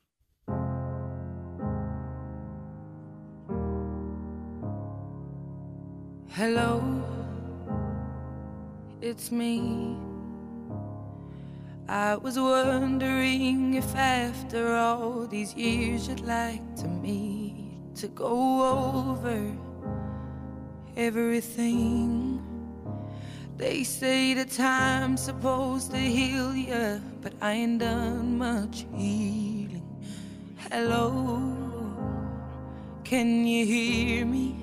[6.28, 6.82] Hello,
[9.02, 9.96] it's me.
[11.88, 19.52] I was wondering if after all these years you'd like to meet to go over
[20.96, 22.42] everything.
[23.58, 29.84] They say the time's supposed to heal ya, but I ain't done much healing.
[30.72, 31.54] Hello,
[33.04, 34.63] can you hear me?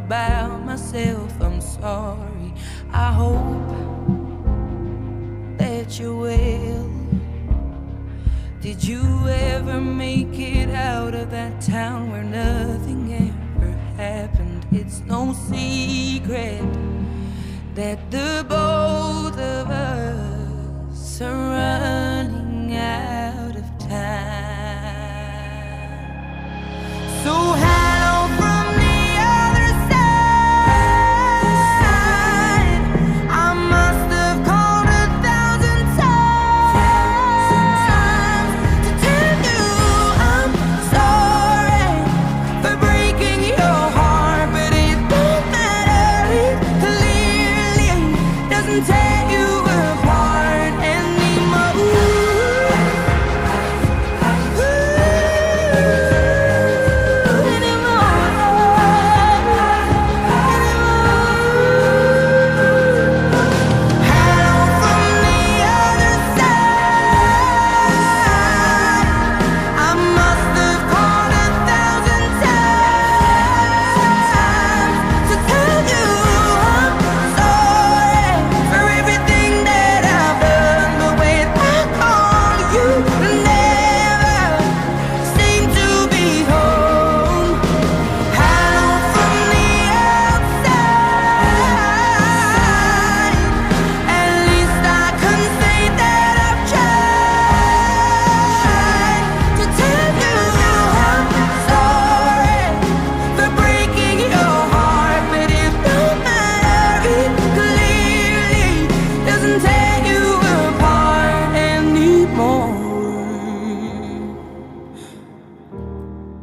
[0.00, 1.30] About myself.
[1.40, 2.54] I'm sorry.
[2.90, 3.70] I hope
[5.58, 6.90] that you will.
[8.60, 14.66] Did you ever make it out of that town where nothing ever happened?
[14.72, 16.64] It's no secret
[17.74, 24.70] that the both of us are running out of time.
[27.22, 27.34] So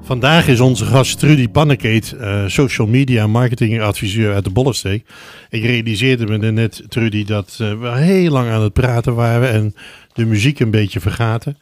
[0.08, 5.06] Vandaag is onze gast Trudy Pannekeet, eh, social media marketing adviseur uit de Bollesteek.
[5.50, 9.76] Ik realiseerde me net, Trudy, dat eh, we heel lang aan het praten waren en
[10.14, 11.58] de muziek een beetje vergaten.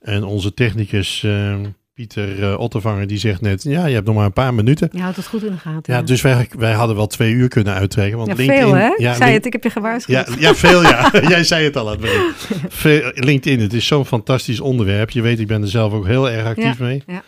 [0.00, 1.54] En onze technicus eh,
[1.94, 4.88] Pieter Ottervanger die zegt net, ja, je hebt nog maar een paar minuten.
[4.92, 5.94] Je houdt het goed in de gaten.
[5.94, 8.16] Ja, dus wij, wij hadden wel twee uur kunnen uittrekken.
[8.16, 8.88] Want Ja, LinkedIn, veel hè?
[8.96, 10.28] Ja, ik zei het, ik heb je gewaarschuwd.
[10.28, 11.10] ja, ja, veel ja.
[11.28, 15.10] Jij zei het al aan het LinkedIn, het is zo'n fantastisch onderwerp.
[15.10, 17.02] Je weet, ik ben er zelf ook heel erg actief mee.
[17.06, 17.22] ja.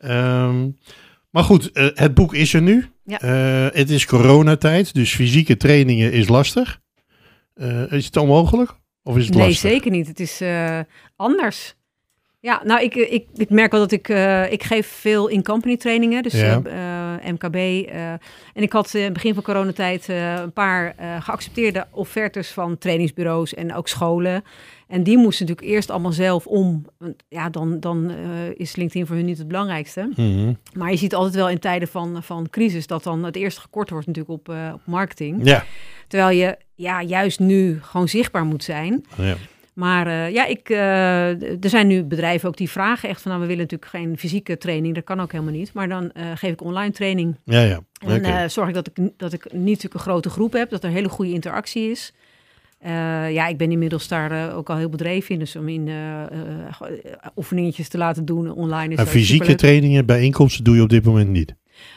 [0.00, 0.68] Ehm,
[1.30, 2.86] maar goed, eh, het boek is er nu.
[3.04, 3.20] Ja.
[3.20, 6.80] Eh, het is coronatijd, dus fysieke trainingen is lastig.
[7.54, 8.72] Eh, is het onmogelijk?
[9.02, 9.70] Of is het Nee, lastig?
[9.70, 10.06] zeker niet.
[10.06, 10.42] Het is
[11.16, 11.74] anders.
[12.42, 14.08] Ja, nou, ik, ik, ik merk wel dat ik...
[14.08, 16.60] eh, ik geef veel in-company trainingen, dus Ja.
[16.64, 17.54] eh, eh, MKB.
[18.54, 23.74] en ik had in het begin van coronatijd een paar geaccepteerde offertes van trainingsbureaus en
[23.74, 24.44] ook scholen.
[24.88, 26.84] En die moesten natuurlijk eerst allemaal zelf om.
[26.98, 28.10] Want Ja, dan, dan
[28.56, 30.10] is LinkedIn voor hun niet het belangrijkste.
[30.16, 30.52] Mhm.
[30.74, 33.90] Maar je ziet altijd wel in tijden van, van crisis dat dan het eerst gekort
[33.90, 35.40] wordt natuurlijk op, op marketing.
[35.44, 35.64] Ja.
[36.08, 39.04] Terwijl je ja, juist nu gewoon zichtbaar moet zijn.
[39.16, 39.36] ja.
[39.80, 43.30] Maar eh, ja, ik, eh, er zijn nu bedrijven ook die vragen echt van...
[43.30, 45.72] nou, we willen natuurlijk geen fysieke training, dat kan ook helemaal niet.
[45.72, 47.36] Maar dan eh, geef ik online training.
[47.44, 47.80] Ja, ja.
[48.06, 50.90] En zorg ik dat, ik dat ik niet natuurlijk een grote groep heb, dat er
[50.90, 52.12] hele goede interactie is.
[53.30, 55.38] Ja, ik ben inmiddels daar ook al heel bedreven in.
[55.38, 55.88] Dus om in
[57.36, 61.28] oefeningetjes te laten doen online is ook fysieke trainingen, bijeenkomsten doe je op dit moment
[61.28, 61.54] niet.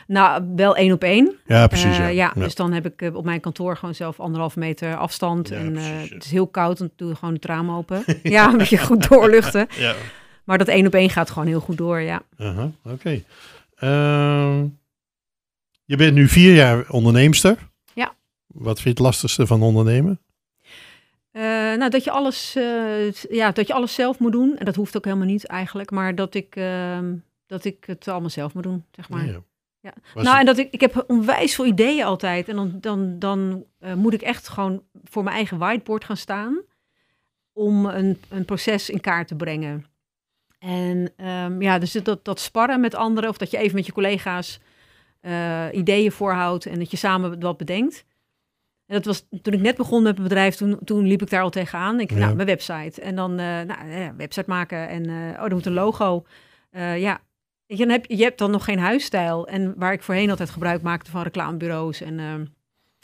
[0.07, 1.36] Nou, wel één op één.
[1.45, 1.86] Ja, precies.
[1.86, 2.07] Eh, ja.
[2.07, 2.41] ja, Ja.
[2.43, 5.49] dus dan heb ik eh, op mijn kantoor gewoon zelf anderhalf meter afstand.
[5.49, 8.03] Ja, en eh, precies, het is heel koud, dan doe gewoon het raam open.
[8.23, 9.67] ja, een beetje goed doorluchten.
[9.77, 9.95] Ja.
[10.43, 12.21] Maar dat één op één gaat gewoon heel goed door, ja.
[12.84, 13.23] Oké.
[13.75, 14.65] Ehm,
[15.86, 17.57] je bent nu vier jaar onderneemster.
[17.93, 18.13] Ja.
[18.47, 20.19] Wat vind je het lastigste van ondernemen?
[21.77, 22.53] Nou, dat je, alles,
[23.29, 24.57] ja, dat je alles zelf moet doen.
[24.57, 25.91] En dat hoeft ook helemaal niet eigenlijk.
[25.91, 27.13] Maar dat ik, ehm,
[27.47, 29.25] dat ik het allemaal zelf moet doen, zeg maar.
[29.25, 29.43] Ja.
[29.84, 29.93] Ja.
[30.13, 32.49] Was nou, en dat ik, ik heb onwijs veel ideeën altijd.
[32.49, 36.61] En dan, dan, dan eh, moet ik echt gewoon voor mijn eigen whiteboard gaan staan.
[37.53, 39.86] Om een, een proces in kaart te brengen.
[40.59, 43.29] En ehm, ja, dus dat, dat sparren met anderen.
[43.29, 44.59] Of dat je even met je collega's
[45.19, 46.65] eh, ideeën voorhoudt.
[46.65, 48.05] En dat je samen wat bedenkt.
[48.86, 50.55] En dat was toen ik net begon met mijn bedrijf.
[50.55, 51.99] Toen, toen liep ik daar al tegenaan.
[51.99, 52.17] Ik, Ja.
[52.17, 53.01] nou, mijn website.
[53.01, 54.88] En dan, eh nou, website maken.
[54.88, 56.25] En oh, er moet een logo.
[56.95, 57.21] Ja,
[57.74, 59.47] Weet je, dan heb, je hebt dan nog geen huisstijl.
[59.47, 62.45] En waar ik voorheen altijd gebruik maakte van reclamebureaus en ehm,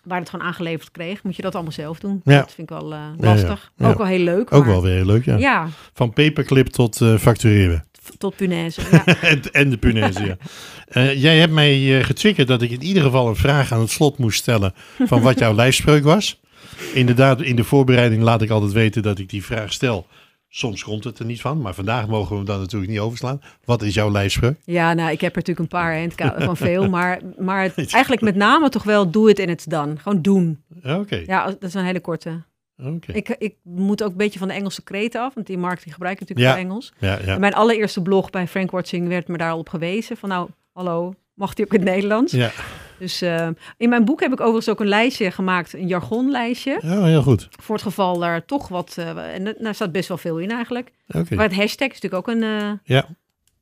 [0.03, 2.21] waar het gewoon aangeleverd kreeg, moet je dat allemaal zelf doen.
[2.23, 2.37] Ja.
[2.37, 3.25] Dat vind ik wel eh, ja.
[3.25, 3.71] lastig.
[3.77, 3.89] Ja.
[3.89, 4.53] Ook wel heel leuk.
[4.53, 5.37] Ook maar- wel weer heel leuk, ja.
[5.37, 7.85] Ja, Van paperclip tot eh, factureren.
[8.17, 8.81] tot punaise.
[8.91, 9.05] Ja.
[9.21, 10.37] en, en de punaise, ja.
[10.87, 14.17] Eh, jij hebt mij getriggerd dat ik in ieder geval een vraag aan het slot
[14.17, 16.39] moest stellen van wat jouw lijfspreuk was.
[16.93, 20.07] Inderdaad, in de voorbereiding laat ik altijd weten dat ik die vraag stel.
[20.51, 23.41] Soms komt het er niet van, maar vandaag mogen we hem dan natuurlijk niet overslaan.
[23.65, 24.57] Wat is jouw lijfspreuk?
[24.63, 26.89] ja, nou, ik heb er natuurlijk een paar hè, het van veel.
[26.99, 29.97] Maar, maar het- eigenlijk met name toch wel do it and it's done.
[29.97, 30.63] Gewoon doen.
[30.83, 32.43] Ja, Oké, Ja, dat is een hele korte.
[32.85, 33.11] oké.
[33.13, 35.93] Ik, ik moet ook een beetje van de Engelse kreten af, want die markt die
[35.93, 36.57] gebruik ik natuurlijk Ja.
[36.61, 36.93] Engels.
[36.99, 37.33] Ja, ja.
[37.33, 40.17] En Mijn allereerste blog bij Frank Watching werd me daarop gewezen.
[40.17, 42.31] Van nou, hallo, mag die ook in het Nederlands?
[42.33, 42.51] Ja,
[42.99, 43.47] Dus eh,
[43.77, 46.79] in mijn boek heb ik overigens ook een lijstje gemaakt, een jargonlijstje.
[46.81, 47.47] ja heel goed.
[47.61, 50.91] Voor het geval er toch wat, eh, en daar staat best wel veel in eigenlijk.
[51.07, 53.05] Oké, Maar het hashtag is natuurlijk ook een eh, ja,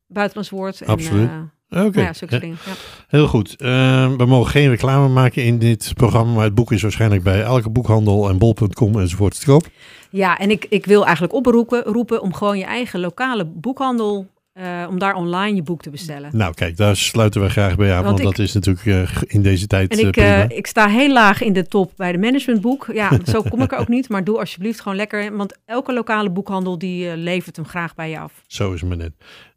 [0.08, 0.86] buitenlands woord.
[0.86, 1.30] Absoluut.
[1.30, 1.50] oké.
[1.70, 2.40] nou ja, Ja.
[2.42, 2.74] Ja.
[3.08, 3.56] Heel goed.
[3.56, 3.68] Eh,
[4.16, 7.70] we mogen geen reclame maken in dit programma, maar het boek is waarschijnlijk bij elke
[7.70, 9.68] boekhandel en bol.com enzovoort te koop.
[10.10, 14.28] ja, en ik, ik wil eigenlijk oproepen roepen om gewoon je eigen lokale boekhandel,
[14.58, 16.30] eh, om daar online je boek te bestellen.
[16.34, 19.22] Nou, kijk, daar sluiten we graag bij aan, want, Want ik- dat is natuurlijk eh,
[19.28, 20.48] in deze tijd En ik, prima.
[20.50, 22.90] eh, ik sta heel laag in de top bij de managementboek.
[22.94, 24.10] Ja, zo kom ik er ook niet.
[24.10, 25.36] Maar doe alsjeblieft gewoon lekker.
[25.38, 28.34] Want elke lokale boekhandel die levert hem graag bij je af.
[28.48, 29.12] Zo is het maar net.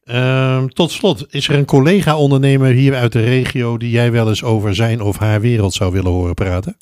[0.05, 4.43] Ehm, tot slot, is er een collega-ondernemer hier uit de regio die jij wel eens
[4.43, 6.77] over zijn of haar wereld zou willen horen praten?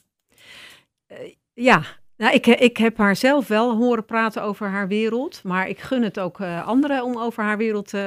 [1.54, 1.82] Ja,
[2.18, 5.40] nou, ik, ik heb haar zelf wel horen praten over haar wereld.
[5.44, 8.00] Maar ik gun het ook eh, anderen om over haar wereld eh,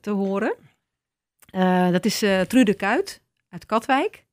[0.00, 0.56] te horen.
[1.50, 4.24] Eh, dat is eh, Trude Kuit uit Katwijk.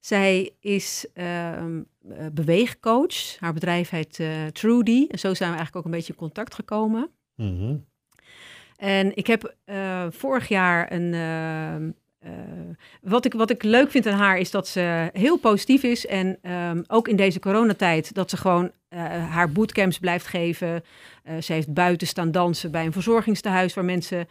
[0.00, 3.38] Zij is ehm, eh, beweegcoach.
[3.38, 4.20] Haar bedrijf heet
[4.52, 5.06] Trudy.
[5.08, 7.10] En zo zijn we eigenlijk ook een beetje in contact gekomen.
[7.34, 7.76] Mhm.
[8.76, 9.54] En ik heb
[10.10, 11.14] vorig jaar een.
[12.18, 12.30] Eh,
[13.02, 16.06] wat, ik, wat ik leuk vind aan haar is dat ze heel positief is.
[16.06, 19.00] En ehm, ook in deze coronatijd dat ze gewoon eh,
[19.30, 20.82] haar bootcamps blijft geven.
[21.22, 24.28] Eh, ze heeft buiten staan dansen bij een verzorgingstehuis waar mensen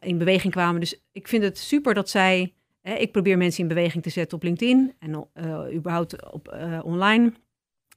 [0.00, 0.80] in beweging kwamen.
[0.80, 2.52] Dus ik vind het super dat zij.
[2.82, 5.26] ik probeer mensen in beweging te zetten op LinkedIn en
[5.74, 7.32] überhaupt op, online.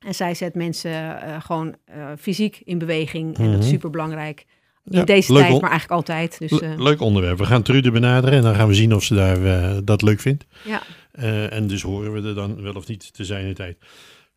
[0.05, 1.76] En zij zet mensen gewoon
[2.20, 3.38] fysiek in beweging.
[3.38, 3.74] En dat is Mhm.
[3.74, 4.45] super belangrijk.
[4.89, 6.35] Ja, In deze leuk tijd, maar eigenlijk altijd.
[6.39, 7.37] Dus Le- eh, leuk onderwerp.
[7.37, 10.19] We gaan Trude benaderen en dan gaan we zien of ze daar, eh, dat leuk
[10.19, 10.45] vindt.
[10.65, 10.81] ja.
[11.11, 13.77] Eh, en dus horen we er dan wel of niet te zijn in tijd.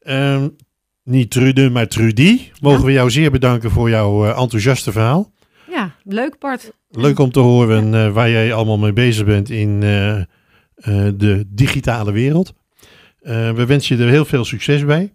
[0.00, 0.48] Ehm,
[1.04, 2.40] niet Trude, maar Trudy.
[2.60, 2.84] Mogen Ja.
[2.86, 5.32] we jou zeer bedanken voor jouw enthousiaste verhaal.
[5.70, 6.72] ja, leuk Bart.
[6.90, 12.52] Leuk om te horen eh, waar jij allemaal mee bezig bent in de digitale wereld.
[13.54, 15.12] We wensen je er heel veel succes bij.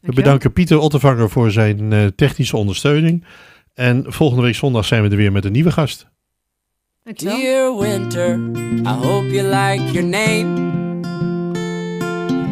[0.00, 3.24] We bedanken Pieter Ottevanger voor zijn technische ondersteuning.
[3.80, 6.06] En volgende week zondag zijn we er weer met een nieuwe gast.
[7.02, 7.36] Dankjewel.
[7.36, 8.38] Dear Winter,
[8.84, 10.68] I hope you like your name.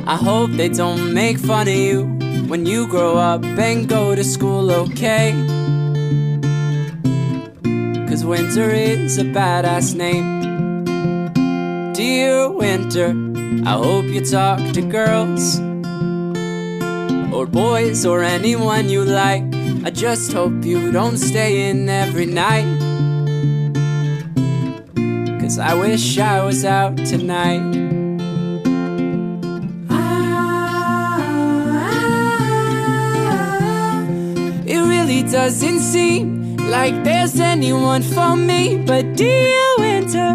[0.06, 2.16] I hope they don't make fun of you
[2.46, 5.34] when you grow up and go to school, okay?
[8.08, 10.82] Cause Winter is a badass name.
[11.92, 13.14] Dear Winter,
[13.66, 15.67] I hope you talk to girls
[17.38, 19.44] or boys or anyone you like.
[19.84, 22.66] I just hope you don't stay in every night.
[25.40, 27.62] Cause I wish I was out tonight.
[29.88, 31.20] Ah,
[34.66, 38.78] It really doesn't seem like there's anyone for me.
[38.84, 40.30] But dear winter,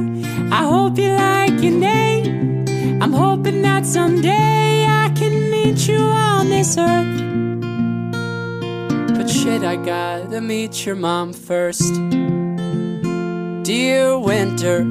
[0.51, 3.01] I hope you like your name.
[3.01, 4.72] I'm hoping that someday
[5.88, 7.19] You on this earth.
[9.17, 11.93] But shit, I gotta meet your mom first.
[13.63, 14.86] Dear winter,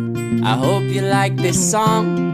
[0.45, 2.33] I hope you like this song.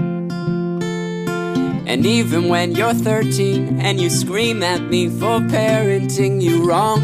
[1.86, 7.00] And even when you're 13 and you scream at me for parenting you wrong,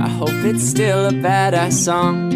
[0.00, 2.29] I hope it's still a badass song.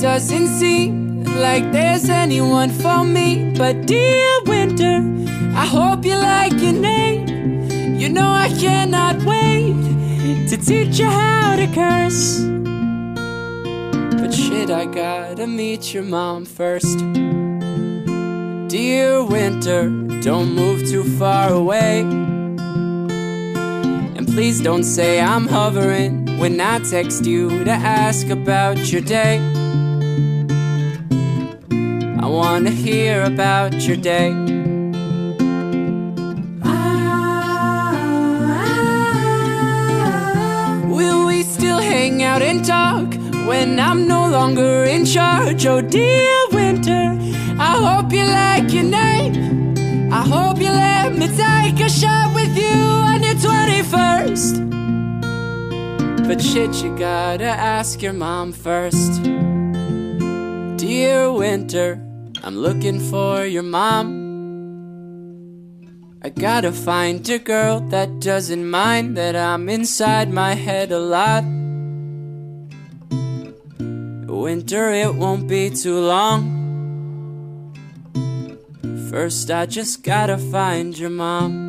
[0.00, 3.52] Doesn't seem like there's anyone for me.
[3.54, 5.04] But dear winter,
[5.54, 7.68] I hope you like your name.
[8.00, 9.74] You know I cannot wait
[10.48, 12.40] to teach you how to curse.
[14.22, 16.98] But shit, I gotta meet your mom first.
[18.68, 19.90] Dear winter,
[20.22, 22.00] don't move too far away.
[24.16, 29.59] And please don't say I'm hovering when I text you to ask about your day.
[32.30, 34.30] I wanna hear about your day.
[40.86, 43.12] Will we still hang out and talk
[43.48, 45.66] when I'm no longer in charge?
[45.66, 47.18] Oh, dear winter,
[47.58, 50.12] I hope you like your name.
[50.12, 52.78] I hope you let me take a shot with you
[53.10, 54.54] on your 21st.
[56.28, 59.20] But shit, you gotta ask your mom first.
[60.76, 62.00] Dear winter,
[62.42, 64.30] I'm looking for your mom.
[66.22, 71.44] I gotta find a girl that doesn't mind that I'm inside my head a lot.
[74.26, 76.56] Winter, it won't be too long.
[79.10, 81.68] First, I just gotta find your mom.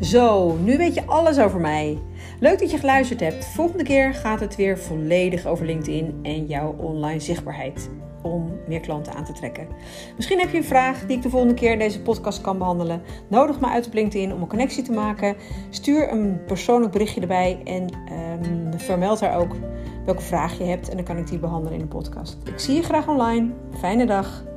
[0.00, 1.98] Zo, nu weet je alles over mij.
[2.40, 3.44] Leuk dat je geluisterd hebt.
[3.44, 7.90] Volgende keer gaat het weer volledig over LinkedIn en jouw online zichtbaarheid.
[8.22, 9.66] Om meer klanten aan te trekken.
[10.16, 13.02] Misschien heb je een vraag die ik de volgende keer in deze podcast kan behandelen.
[13.28, 15.36] Nodig me uit op LinkedIn om een connectie te maken.
[15.70, 19.54] Stuur een persoonlijk berichtje erbij en ehm, vermeld daar ook
[20.04, 20.88] welke vraag je hebt.
[20.88, 22.36] En dan kan ik die behandelen in de podcast.
[22.44, 23.50] Ik zie je graag online.
[23.78, 24.53] Fijne dag.